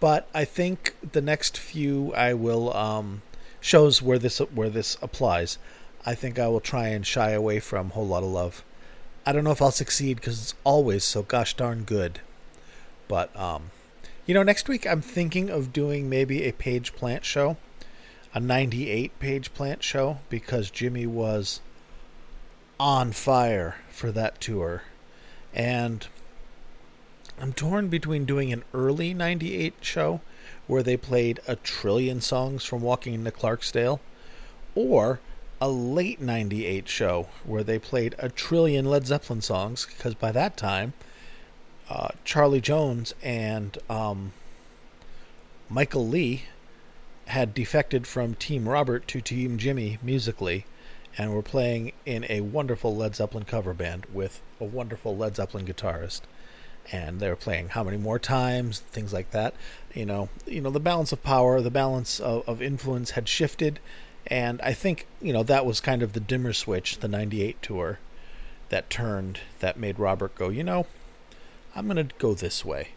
but 0.00 0.28
I 0.34 0.44
think 0.44 0.94
the 1.12 1.20
next 1.20 1.58
few 1.58 2.14
I 2.14 2.34
will 2.34 2.74
um, 2.76 3.22
shows 3.60 4.00
where 4.02 4.18
this 4.18 4.38
where 4.38 4.70
this 4.70 4.96
applies. 5.02 5.58
I 6.06 6.14
think 6.14 6.38
I 6.38 6.48
will 6.48 6.60
try 6.60 6.88
and 6.88 7.06
shy 7.06 7.30
away 7.30 7.60
from 7.60 7.88
a 7.88 7.90
Whole 7.90 8.06
Lotta 8.06 8.26
Love. 8.26 8.64
I 9.26 9.32
don't 9.32 9.44
know 9.44 9.50
if 9.50 9.60
I'll 9.60 9.70
succeed 9.70 10.16
because 10.16 10.40
it's 10.40 10.54
always 10.64 11.04
so 11.04 11.22
gosh 11.22 11.54
darn 11.54 11.82
good. 11.84 12.20
But 13.08 13.34
um, 13.38 13.70
you 14.24 14.34
know, 14.34 14.42
next 14.42 14.68
week 14.68 14.86
I'm 14.86 15.00
thinking 15.00 15.50
of 15.50 15.72
doing 15.72 16.08
maybe 16.08 16.44
a 16.44 16.52
page 16.52 16.94
plant 16.94 17.24
show, 17.24 17.56
a 18.32 18.40
98 18.40 19.18
page 19.18 19.52
plant 19.54 19.82
show 19.82 20.18
because 20.28 20.70
Jimmy 20.70 21.06
was 21.06 21.60
on 22.78 23.12
fire 23.12 23.76
for 23.90 24.12
that 24.12 24.40
tour, 24.40 24.84
and 25.52 26.06
I'm 27.40 27.52
torn 27.52 27.86
between 27.86 28.24
doing 28.24 28.52
an 28.52 28.64
early 28.74 29.14
98 29.14 29.74
show 29.80 30.20
where 30.66 30.82
they 30.82 30.96
played 30.96 31.38
a 31.46 31.54
trillion 31.54 32.20
songs 32.20 32.64
from 32.64 32.82
Walking 32.82 33.14
into 33.14 33.30
Clarksdale 33.30 34.00
or 34.74 35.20
a 35.60 35.68
late 35.68 36.20
98 36.20 36.88
show 36.88 37.28
where 37.44 37.62
they 37.62 37.78
played 37.78 38.16
a 38.18 38.28
trillion 38.28 38.86
Led 38.86 39.06
Zeppelin 39.06 39.40
songs 39.40 39.86
because 39.86 40.14
by 40.14 40.32
that 40.32 40.56
time 40.56 40.94
uh, 41.88 42.08
Charlie 42.24 42.60
Jones 42.60 43.14
and 43.22 43.78
um, 43.88 44.32
Michael 45.68 46.08
Lee 46.08 46.44
had 47.28 47.54
defected 47.54 48.06
from 48.06 48.34
Team 48.34 48.68
Robert 48.68 49.06
to 49.08 49.20
Team 49.20 49.58
Jimmy 49.58 49.98
musically 50.02 50.66
and 51.16 51.32
were 51.32 51.42
playing 51.42 51.92
in 52.04 52.26
a 52.28 52.40
wonderful 52.40 52.96
Led 52.96 53.14
Zeppelin 53.14 53.44
cover 53.44 53.74
band 53.74 54.06
with 54.12 54.40
a 54.60 54.64
wonderful 54.64 55.16
Led 55.16 55.36
Zeppelin 55.36 55.66
guitarist. 55.66 56.22
And 56.90 57.20
they 57.20 57.28
were 57.28 57.36
playing 57.36 57.70
how 57.70 57.84
many 57.84 57.96
more 57.96 58.18
times, 58.18 58.80
things 58.80 59.12
like 59.12 59.30
that. 59.32 59.54
You 59.94 60.06
know, 60.06 60.28
you 60.46 60.60
know 60.60 60.70
the 60.70 60.80
balance 60.80 61.12
of 61.12 61.22
power, 61.22 61.60
the 61.60 61.70
balance 61.70 62.20
of, 62.20 62.48
of 62.48 62.62
influence 62.62 63.10
had 63.10 63.28
shifted, 63.28 63.80
and 64.26 64.60
I 64.62 64.72
think 64.72 65.06
you 65.20 65.32
know 65.32 65.42
that 65.42 65.66
was 65.66 65.80
kind 65.80 66.02
of 66.02 66.12
the 66.12 66.20
dimmer 66.20 66.52
switch, 66.52 66.98
the 66.98 67.08
'98 67.08 67.60
tour, 67.62 67.98
that 68.68 68.90
turned, 68.90 69.40
that 69.60 69.78
made 69.78 69.98
Robert 69.98 70.34
go, 70.34 70.48
you 70.48 70.62
know, 70.62 70.86
I'm 71.74 71.86
gonna 71.86 72.08
go 72.18 72.34
this 72.34 72.64
way. 72.64 72.88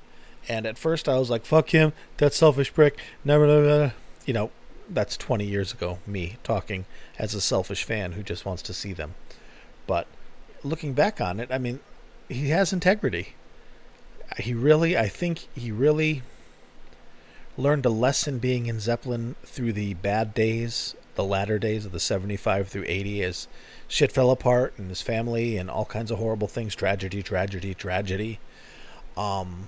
And 0.47 0.65
at 0.65 0.77
first 0.77 1.07
I 1.07 1.17
was 1.17 1.29
like, 1.29 1.45
fuck 1.45 1.69
him, 1.69 1.93
that 2.17 2.33
selfish 2.33 2.73
prick, 2.73 2.97
never, 3.23 3.45
never, 3.45 3.93
you 4.25 4.33
know, 4.33 4.51
that's 4.89 5.15
20 5.15 5.45
years 5.45 5.71
ago, 5.71 5.99
me 6.05 6.37
talking 6.43 6.85
as 7.17 7.33
a 7.33 7.41
selfish 7.41 7.83
fan 7.83 8.13
who 8.13 8.23
just 8.23 8.45
wants 8.45 8.61
to 8.63 8.73
see 8.73 8.93
them. 8.93 9.15
But 9.87 10.07
looking 10.63 10.93
back 10.93 11.21
on 11.21 11.39
it, 11.39 11.49
I 11.51 11.57
mean, 11.57 11.79
he 12.27 12.49
has 12.49 12.73
integrity. 12.73 13.35
He 14.37 14.53
really, 14.53 14.97
I 14.97 15.07
think 15.07 15.47
he 15.53 15.71
really 15.71 16.23
learned 17.57 17.85
a 17.85 17.89
lesson 17.89 18.39
being 18.39 18.65
in 18.65 18.79
Zeppelin 18.79 19.35
through 19.43 19.73
the 19.73 19.93
bad 19.95 20.33
days, 20.33 20.95
the 21.15 21.23
latter 21.23 21.59
days 21.59 21.85
of 21.85 21.91
the 21.91 21.99
75 21.99 22.67
through 22.67 22.85
80 22.87 23.23
as 23.23 23.47
shit 23.87 24.11
fell 24.11 24.31
apart 24.31 24.73
and 24.77 24.89
his 24.89 25.01
family 25.01 25.57
and 25.57 25.69
all 25.69 25.85
kinds 25.85 26.11
of 26.11 26.17
horrible 26.17 26.47
things, 26.47 26.75
tragedy, 26.75 27.21
tragedy, 27.21 27.73
tragedy. 27.73 28.39
Um, 29.17 29.67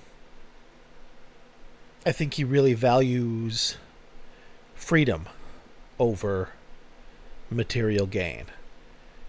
I 2.06 2.12
think 2.12 2.36
he 2.36 2.44
really 2.44 2.74
values 2.74 3.78
freedom 4.76 5.28
over 6.00 6.50
material 7.50 8.08
gain. 8.08 8.46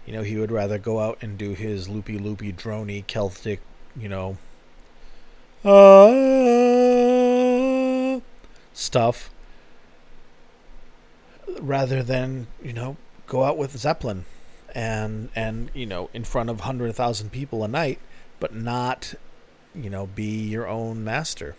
You 0.05 0.13
know, 0.13 0.23
he 0.23 0.37
would 0.37 0.51
rather 0.51 0.77
go 0.77 0.99
out 0.99 1.17
and 1.21 1.37
do 1.37 1.53
his 1.53 1.89
loopy 1.89 2.17
loopy 2.17 2.53
drony 2.53 3.05
Celtic, 3.05 3.61
you 3.97 4.07
know, 4.09 4.37
uh, 5.65 6.11
stuff 8.73 9.31
rather 11.59 12.03
than, 12.03 12.47
you 12.63 12.73
know, 12.73 12.97
go 13.27 13.43
out 13.43 13.57
with 13.57 13.75
Zeppelin 13.77 14.25
and 14.73 15.29
and 15.35 15.71
you 15.73 15.85
know, 15.85 16.09
in 16.13 16.23
front 16.23 16.49
of 16.49 16.59
100,000 16.59 17.31
people 17.31 17.63
a 17.63 17.67
night, 17.67 17.99
but 18.39 18.53
not, 18.53 19.13
you 19.73 19.89
know, 19.89 20.05
be 20.05 20.43
your 20.43 20.67
own 20.67 21.03
master. 21.03 21.55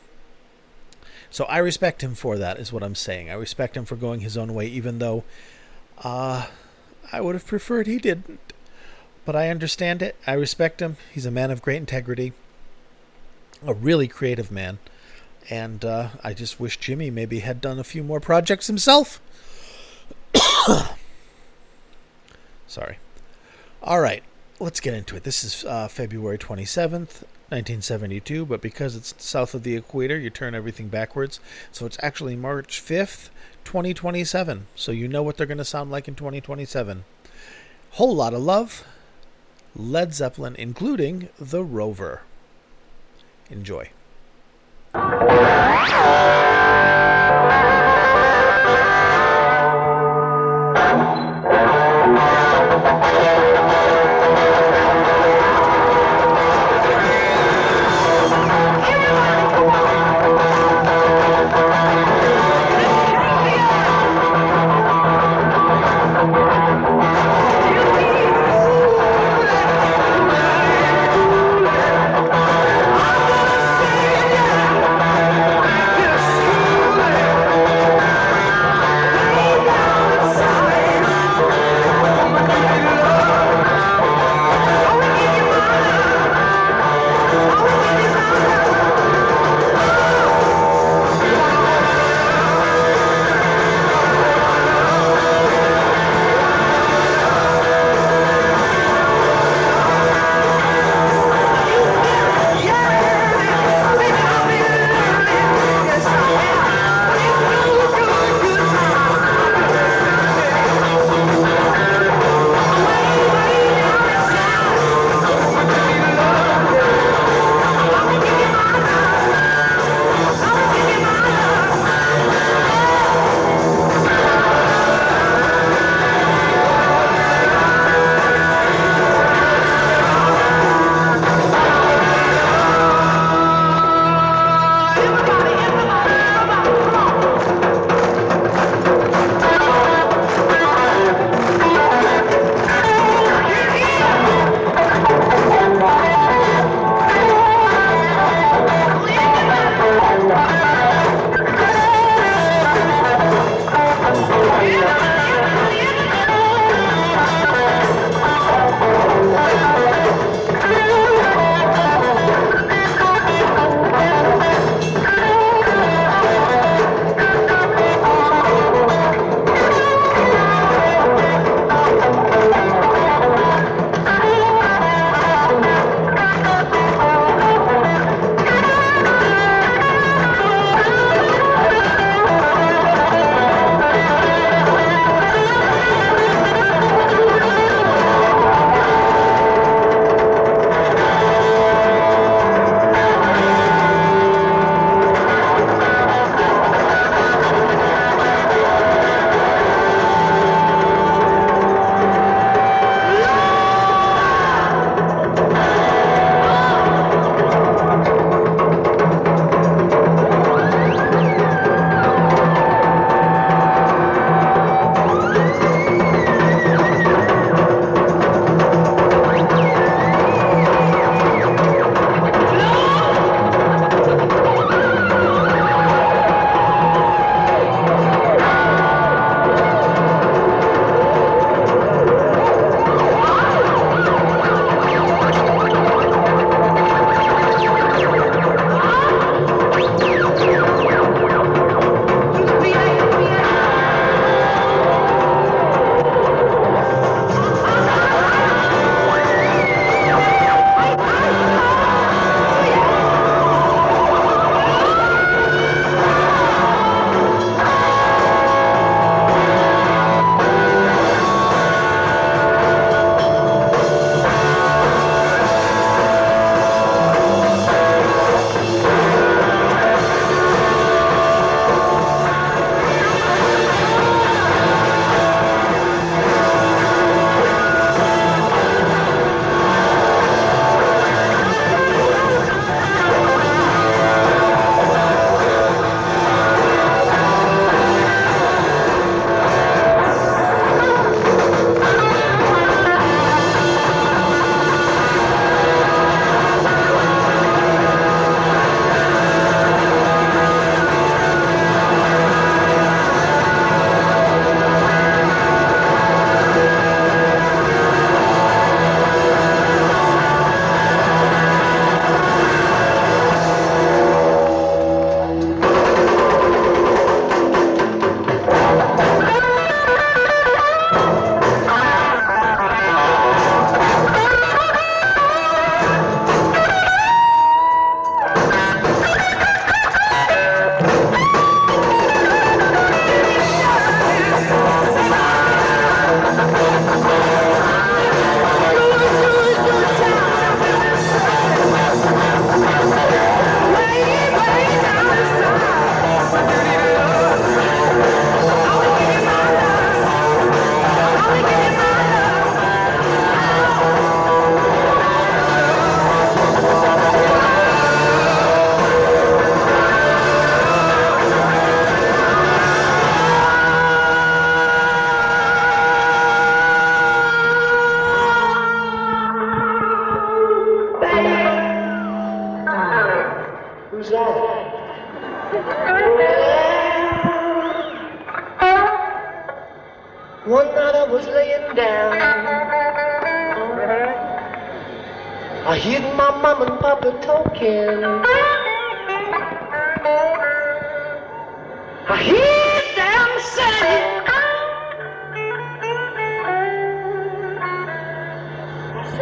So 1.31 1.45
I 1.47 1.59
respect 1.59 2.03
him 2.03 2.15
for 2.15 2.39
that, 2.39 2.59
is 2.59 2.73
what 2.73 2.83
I'm 2.83 2.95
saying. 2.95 3.31
I 3.31 3.35
respect 3.35 3.77
him 3.77 3.85
for 3.85 3.97
going 3.97 4.21
his 4.21 4.37
own 4.37 4.55
way, 4.55 4.67
even 4.67 4.99
though 5.01 5.25
uh, 6.05 6.47
I 7.13 7.21
would 7.21 7.35
have 7.35 7.47
preferred 7.47 7.87
he 7.87 7.99
didn't. 7.99 8.53
But 9.25 9.35
I 9.35 9.49
understand 9.49 10.03
it. 10.03 10.15
I 10.27 10.35
respect 10.35 10.81
him. 10.81 10.97
He's 11.13 11.27
a 11.27 11.33
man 11.33 11.51
of 11.51 11.63
great 11.63 11.79
integrity, 11.79 12.33
a 13.67 13.75
really 13.75 14.09
creative 14.09 14.51
man. 14.51 14.79
And 15.49 15.85
uh, 15.85 16.11
I 16.25 16.35
just 16.35 16.59
wish 16.59 16.79
Jimmy 16.79 17.11
maybe 17.11 17.41
had 17.41 17.61
done 17.61 17.79
a 17.79 17.85
few 17.85 18.03
more 18.03 18.21
projects 18.21 18.67
himself. 18.67 19.21
Sorry. 22.67 22.99
All 23.83 24.01
right, 24.01 24.25
let's 24.59 24.81
get 24.81 24.95
into 24.95 25.15
it. 25.15 25.23
This 25.23 25.45
is 25.45 25.65
uh, 25.65 25.87
February 25.87 26.39
27th, 26.39 27.23
1972, 27.51 28.45
but 28.45 28.61
because 28.61 28.97
it's 28.97 29.15
south 29.19 29.55
of 29.55 29.63
the 29.63 29.77
equator, 29.77 30.19
you 30.19 30.31
turn 30.31 30.57
everything 30.57 30.89
backwards. 30.89 31.39
So 31.71 31.87
it's 31.87 31.99
actually 32.03 32.35
March 32.35 32.83
5th, 32.83 33.31
2027. 33.65 34.67
So 34.75 34.91
you 34.91 35.07
know 35.07 35.23
what 35.23 35.37
they're 35.37 35.47
going 35.47 35.59
to 35.59 35.65
sound 35.65 35.93
like 35.93 36.09
in 36.09 36.17
2027. 36.17 37.05
Whole 37.93 38.17
Lotta 38.17 38.39
Love. 38.39 38.85
Led 39.77 40.15
Zeppelin, 40.15 40.57
including 40.59 41.29
the 41.39 41.63
Rover. 41.63 42.23
Enjoy. 43.51 43.91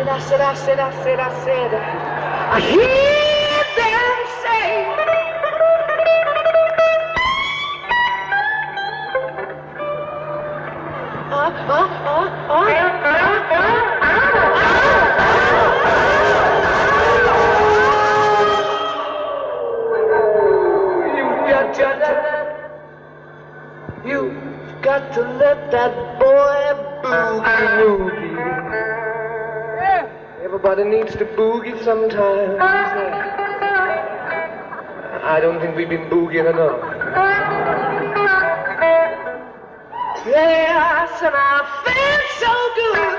I 0.09 0.19
said, 0.21 0.41
I 0.41 0.55
said, 0.55 0.81
I 0.81 1.31
said, 1.31 3.24
Everybody 30.77 31.05
needs 31.05 31.15
to 31.19 31.25
boogie 31.25 31.85
sometimes. 31.85 32.59
I 35.23 35.39
don't 35.41 35.61
think 35.61 35.77
we've 35.77 35.89
been 35.89 36.11
boogieing 36.11 36.51
enough. 36.51 36.81
Yes, 40.27 41.23
and 41.23 41.33
I 41.33 41.63
feel 41.85 42.23
so 42.43 42.53
good. 42.75 43.19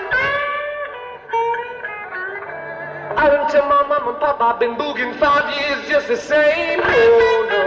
I 3.16 3.30
done 3.30 3.50
tell 3.50 3.70
my 3.70 3.84
mom 3.88 4.10
and 4.10 4.20
papa 4.20 4.44
I've 4.44 4.60
been 4.60 4.76
boogieing 4.76 5.18
five 5.18 5.50
years 5.56 5.88
just 5.88 6.10
the 6.10 6.18
same. 6.18 6.82
Oh 6.84 7.46
no. 7.50 7.64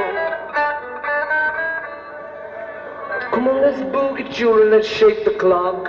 Come 3.31 3.49
on, 3.49 3.63
let's 3.63 3.81
boogie, 3.81 4.31
children, 4.31 4.71
let's 4.71 4.87
shake 4.87 5.25
the 5.25 5.31
clock. 5.31 5.89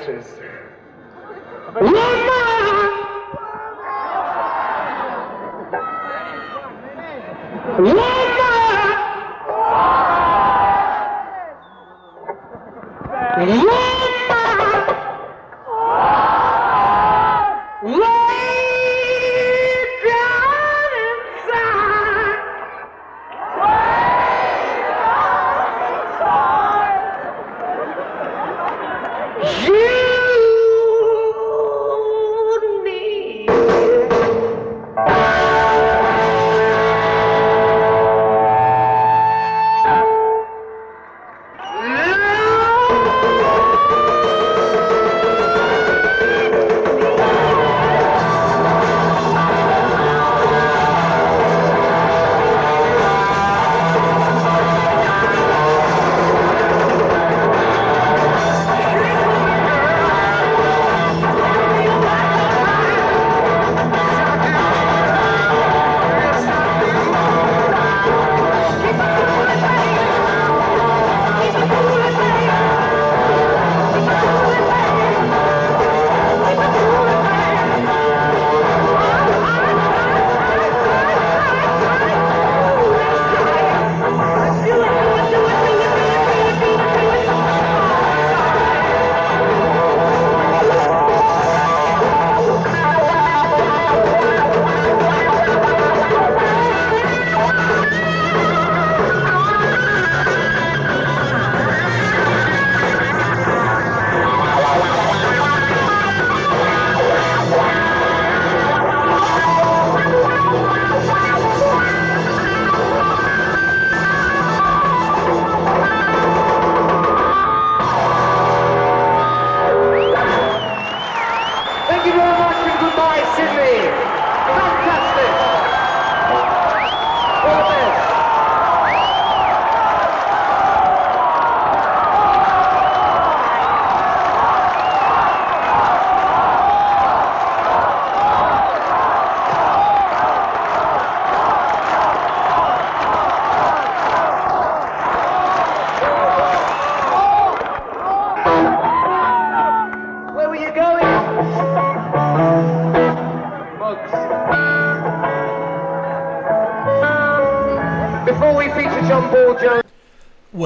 Larynxes. 0.00 0.39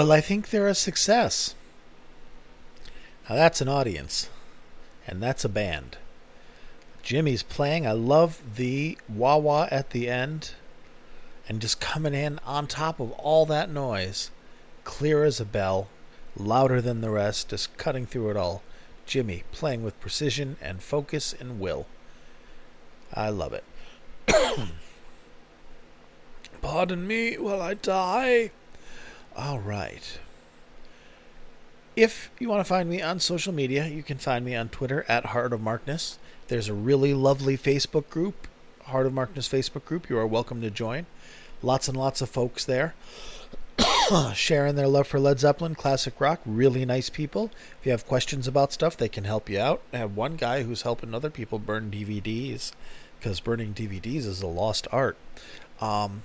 Well, 0.05 0.13
I 0.13 0.21
think 0.21 0.51
they're 0.51 0.69
a 0.69 0.75
success. 0.75 1.55
Now 3.27 3.37
that's 3.37 3.63
an 3.63 3.71
audience, 3.71 4.29
and 5.07 5.23
that's 5.23 5.47
a 5.47 5.49
band. 5.49 5.97
Jimmy's 7.03 7.43
playing. 7.43 7.87
I 7.87 7.93
love 7.93 8.43
the 8.57 8.99
wah 9.09 9.39
wah 9.39 9.67
at 9.71 9.93
the 9.93 10.11
end, 10.11 10.51
and 11.49 11.59
just 11.59 11.81
coming 11.81 12.13
in 12.13 12.39
on 12.45 12.67
top 12.67 13.01
of 13.01 13.13
all 13.13 13.47
that 13.47 13.71
noise, 13.71 14.31
clear 14.85 15.25
as 15.25 15.41
a 15.41 15.47
bell, 15.47 15.89
louder 16.37 16.83
than 16.83 17.01
the 17.01 17.09
rest, 17.09 17.49
just 17.49 17.75
cutting 17.79 18.05
through 18.05 18.29
it 18.29 18.37
all. 18.37 18.63
Jimmy 19.07 19.45
playing 19.53 19.83
with 19.83 19.99
precision 20.01 20.59
and 20.61 20.83
focus 20.83 21.33
and 21.33 21.59
will. 21.59 21.87
I 23.15 23.31
love 23.31 23.55
it. 23.55 23.65
Pardon 26.61 27.07
me 27.07 27.39
while 27.39 27.63
I 27.63 27.73
die. 27.73 28.51
All 29.37 29.59
right. 29.59 30.19
If 31.97 32.31
you 32.39 32.49
want 32.49 32.61
to 32.61 32.65
find 32.65 32.89
me 32.89 33.03
on 33.03 33.21
social 33.21 33.53
media, 33.53 33.87
you 33.87 34.03
can 34.03 34.19
find 34.19 34.45
me 34.45 34.55
on 34.55 34.69
Twitter 34.69 35.05
at 35.09 35.27
Heart 35.27 35.53
of 35.53 35.61
Markness. 35.61 36.19
There's 36.49 36.69
a 36.69 36.75
really 36.75 37.15
lovely 37.15 37.57
Facebook 37.57 38.09
group, 38.09 38.49
Heart 38.85 39.07
of 39.07 39.13
Markness 39.13 39.49
Facebook 39.49 39.85
group. 39.85 40.09
You 40.09 40.19
are 40.19 40.27
welcome 40.27 40.61
to 40.61 40.71
join. 40.71 41.07
Lots 41.63 41.89
and 41.89 41.97
lots 41.97 42.21
of 42.21 42.29
folks 42.29 42.65
there 42.65 42.95
sharing 44.35 44.77
their 44.77 44.89
love 44.89 45.07
for 45.07 45.19
Led 45.19 45.41
Zeppelin, 45.41 45.75
classic 45.75 46.21
rock. 46.21 46.41
Really 46.45 46.85
nice 46.85 47.11
people. 47.11 47.51
If 47.81 47.87
you 47.87 47.93
have 47.93 48.07
questions 48.07 48.47
about 48.47 48.73
stuff, 48.73 48.97
they 48.97 49.09
can 49.09 49.25
help 49.25 49.49
you 49.49 49.59
out. 49.59 49.83
I 49.93 49.99
have 49.99 50.17
one 50.17 50.37
guy 50.37 50.63
who's 50.63 50.83
helping 50.83 51.15
other 51.15 51.31
people 51.31 51.59
burn 51.59 51.91
DVDs 51.91 52.73
because 53.19 53.41
burning 53.41 53.75
DVDs 53.75 54.27
is 54.27 54.43
a 54.43 54.47
lost 54.47 54.87
art. 54.93 55.17
Um, 55.81 56.23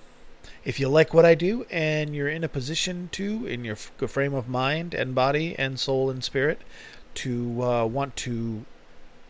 if 0.66 0.80
you 0.80 0.90
like 0.90 1.14
what 1.14 1.26
I 1.26 1.36
do 1.36 1.66
and 1.70 2.16
you're 2.16 2.30
in 2.30 2.44
a 2.44 2.50
position 2.50 3.10
to, 3.14 3.46
in 3.46 3.64
your 3.64 3.76
frame 3.76 4.34
of 4.34 4.48
mind 4.48 4.94
and 4.94 5.16
body 5.16 5.56
and 5.58 5.80
soul 5.80 6.10
and 6.10 6.24
spirit, 6.24 6.62
to 7.16 7.64
uh, 7.64 7.86
want 7.86 8.16
to 8.18 8.66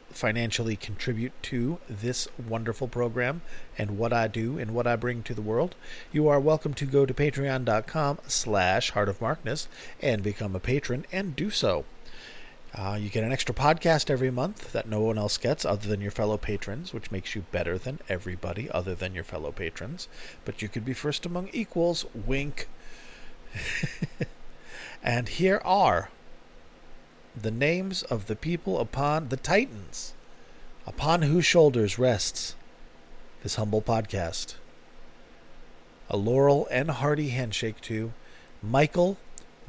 financially 0.10 0.76
contribute 0.76 1.32
to 1.44 1.78
this 1.88 2.28
wonderful 2.48 2.88
program 2.88 3.42
and 3.78 3.98
what 3.98 4.12
I 4.12 4.28
do 4.28 4.58
and 4.58 4.74
what 4.74 4.88
I 4.88 4.96
bring 4.96 5.24
to 5.24 5.34
the 5.34 5.42
world, 5.42 5.76
you 6.12 6.28
are 6.28 6.40
welcome 6.40 6.74
to 6.76 6.86
go 6.86 7.06
to 7.06 7.14
patreon.com 7.14 8.20
slash 8.28 8.92
heart 8.92 9.10
of 9.10 9.22
markness 9.22 9.68
and 10.02 10.24
become 10.24 10.56
a 10.56 10.60
patron 10.60 11.06
and 11.12 11.36
do 11.36 11.50
so. 11.50 11.86
Uh, 12.80 12.96
you 12.96 13.10
get 13.10 13.26
an 13.26 13.32
extra 13.34 13.54
podcast 13.54 14.10
every 14.10 14.32
month 14.32 14.72
that 14.72 14.88
no 14.88 15.02
one 15.02 15.18
else 15.18 15.38
gets 15.38 15.66
other 15.66 15.90
than 15.90 16.00
your 16.00 16.12
fellow 16.12 16.38
patrons, 16.38 16.94
which 16.94 17.12
makes 17.12 17.36
you 17.36 17.44
better 17.52 17.78
than 17.78 18.00
everybody 18.08 18.72
other 18.72 18.96
than 18.96 19.14
your 19.14 19.24
fellow 19.26 19.52
patrons. 19.52 20.08
But 20.46 20.62
you 20.62 20.70
could 20.70 20.86
be 20.86 20.94
first 20.94 21.26
among 21.26 21.50
equals. 21.52 22.06
Wink. 22.16 22.70
and 25.04 25.28
here 25.28 25.62
are 25.66 26.10
the 27.36 27.52
names 27.52 28.04
of 28.04 28.28
the 28.28 28.36
people 28.38 28.80
upon 28.80 29.28
the 29.28 29.36
Titans, 29.36 30.14
upon 30.88 31.24
whose 31.24 31.46
shoulders 31.46 32.00
rests 32.00 32.56
this 33.44 33.56
humble 33.56 33.82
podcast. 33.82 34.56
A 36.10 36.16
Laurel 36.16 36.66
and 36.72 36.92
Hardy 36.92 37.30
handshake 37.30 37.82
to 37.82 38.14
Michael, 38.64 39.18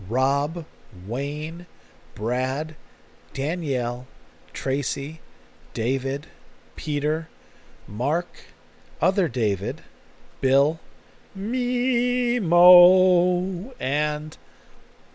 Rob, 0.09 0.65
Wayne, 1.09 1.67
Brad, 2.15 2.77
Danielle, 3.33 4.07
Tracy, 4.53 5.21
David, 5.75 6.27
Peter, 6.77 7.29
Mark, 7.87 8.29
other 9.01 9.29
David, 9.29 9.83
Bill, 10.41 10.81
Mimo, 11.39 12.53
and 13.79 14.37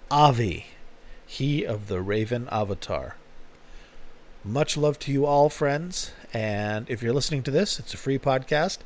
Avi, 0.09 0.67
he 1.25 1.65
of 1.65 1.87
the 1.87 2.01
Raven 2.01 2.47
Avatar. 2.51 3.15
Much 4.43 4.77
love 4.77 4.99
to 4.99 5.11
you 5.11 5.25
all, 5.25 5.49
friends. 5.49 6.11
And 6.31 6.87
if 6.89 7.01
you're 7.01 7.13
listening 7.13 7.41
to 7.43 7.51
this, 7.51 7.79
it's 7.79 7.93
a 7.95 7.97
free 7.97 8.19
podcast 8.19 8.77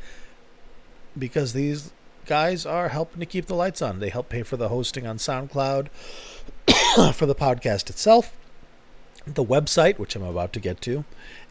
because 1.18 1.54
these 1.54 1.92
guys 2.26 2.66
are 2.66 2.90
helping 2.90 3.20
to 3.20 3.26
keep 3.26 3.48
the 3.48 3.56
lights 3.56 3.82
on. 3.82 4.00
They 4.00 4.10
help 4.10 4.30
pay 4.30 4.44
for 4.44 4.56
the 4.56 4.70
hosting 4.70 5.06
on 5.06 5.18
SoundCloud 5.18 5.90
for 7.14 7.26
the 7.26 7.36
podcast 7.36 7.90
itself. 7.90 8.39
The 9.26 9.44
website, 9.44 9.98
which 9.98 10.16
I'm 10.16 10.24
about 10.24 10.54
to 10.54 10.60
get 10.60 10.82
to, 10.82 11.04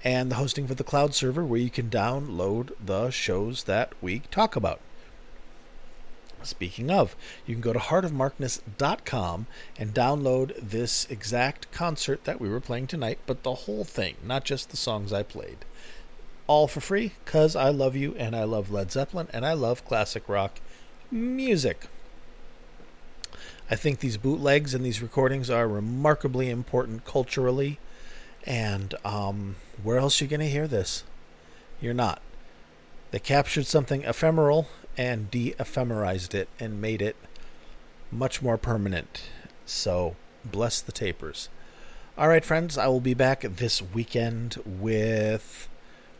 and 0.02 0.30
the 0.30 0.36
hosting 0.36 0.66
for 0.66 0.74
the 0.74 0.84
cloud 0.84 1.14
server 1.14 1.44
where 1.44 1.60
you 1.60 1.70
can 1.70 1.90
download 1.90 2.72
the 2.84 3.10
shows 3.10 3.64
that 3.64 3.92
we 4.00 4.20
talk 4.30 4.56
about. 4.56 4.80
Speaking 6.42 6.90
of, 6.90 7.16
you 7.46 7.54
can 7.54 7.60
go 7.60 7.72
to 7.72 7.78
heartofmarkness.com 7.78 9.46
and 9.76 9.94
download 9.94 10.54
this 10.60 11.06
exact 11.10 11.70
concert 11.72 12.24
that 12.24 12.40
we 12.40 12.48
were 12.48 12.60
playing 12.60 12.86
tonight, 12.86 13.18
but 13.26 13.42
the 13.42 13.54
whole 13.54 13.84
thing, 13.84 14.14
not 14.22 14.44
just 14.44 14.70
the 14.70 14.76
songs 14.76 15.12
I 15.12 15.24
played. 15.24 15.58
All 16.46 16.68
for 16.68 16.80
free, 16.80 17.12
because 17.24 17.56
I 17.56 17.70
love 17.70 17.96
you 17.96 18.14
and 18.14 18.36
I 18.36 18.44
love 18.44 18.70
Led 18.70 18.92
Zeppelin 18.92 19.28
and 19.32 19.44
I 19.44 19.52
love 19.52 19.84
classic 19.84 20.28
rock 20.28 20.60
music. 21.10 21.88
I 23.70 23.76
think 23.76 24.00
these 24.00 24.16
bootlegs 24.16 24.74
and 24.74 24.84
these 24.84 25.02
recordings 25.02 25.50
are 25.50 25.68
remarkably 25.68 26.48
important 26.48 27.04
culturally. 27.04 27.78
And 28.46 28.94
um, 29.04 29.56
where 29.82 29.98
else 29.98 30.20
are 30.20 30.24
you 30.24 30.30
going 30.30 30.40
to 30.40 30.48
hear 30.48 30.66
this? 30.66 31.04
You're 31.80 31.94
not. 31.94 32.22
They 33.10 33.18
captured 33.18 33.66
something 33.66 34.02
ephemeral 34.02 34.68
and 34.96 35.30
de 35.30 35.54
ephemerized 35.58 36.34
it 36.34 36.48
and 36.58 36.80
made 36.80 37.02
it 37.02 37.16
much 38.10 38.42
more 38.42 38.58
permanent. 38.58 39.22
So, 39.66 40.16
bless 40.44 40.80
the 40.80 40.92
tapers. 40.92 41.48
All 42.16 42.28
right, 42.28 42.44
friends, 42.44 42.76
I 42.76 42.88
will 42.88 43.00
be 43.00 43.14
back 43.14 43.42
this 43.42 43.80
weekend 43.80 44.56
with 44.64 45.67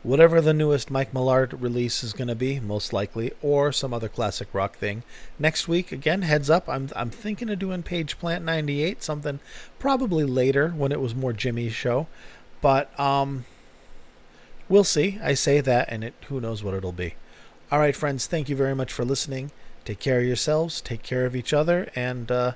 whatever 0.09 0.41
the 0.41 0.55
newest 0.55 0.91
Mike 0.91 1.13
Millard 1.13 1.61
release 1.61 2.03
is 2.03 2.15
going 2.15 2.29
to 2.29 2.35
be, 2.35 2.59
most 2.59 2.95
likely, 2.95 3.31
or 3.43 3.71
some 3.73 3.93
other 3.93 4.09
classic 4.09 4.49
rock 4.55 4.75
thing. 4.75 5.03
Next 5.39 5.69
week, 5.69 5.93
again, 5.93 6.23
heads 6.23 6.49
up, 6.49 6.67
I'm 6.67 6.89
I'm 6.97 7.11
thinking 7.11 7.51
of 7.51 7.59
doing 7.59 7.83
Page 7.83 8.19
Plant 8.19 8.43
98, 8.43 9.03
something 9.03 9.39
probably 9.79 10.25
later 10.25 10.71
when 10.71 10.93
it 10.93 11.01
was 11.03 11.15
more 11.15 11.35
Jimmy's 11.35 11.75
show, 11.75 12.07
but 12.63 12.99
um, 12.99 13.45
we'll 14.67 14.83
see. 14.83 15.19
I 15.23 15.35
say 15.35 15.61
that, 15.61 15.91
and 15.91 16.03
it 16.03 16.15
who 16.29 16.41
knows 16.41 16.65
what 16.65 16.73
it'll 16.73 16.91
be. 16.91 17.15
All 17.71 17.79
right, 17.79 17.95
friends, 17.95 18.27
thank 18.27 18.49
you 18.49 18.57
very 18.57 18.75
much 18.75 18.91
for 18.91 19.05
listening. 19.05 19.51
Take 19.85 20.01
care 20.01 20.21
of 20.21 20.27
yourselves, 20.27 20.81
take 20.81 21.03
care 21.03 21.27
of 21.27 21.37
each 21.37 21.53
other, 21.53 21.91
and 21.95 22.33
uh, 22.33 22.53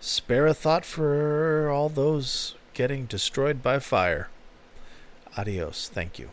spare 0.00 0.46
a 0.46 0.54
thought 0.54 0.86
for 0.86 1.70
all 1.70 1.90
those 1.90 2.54
getting 2.72 3.04
destroyed 3.04 3.62
by 3.62 3.80
fire. 3.80 4.30
Adios. 5.36 5.90
Thank 5.92 6.18
you. 6.18 6.30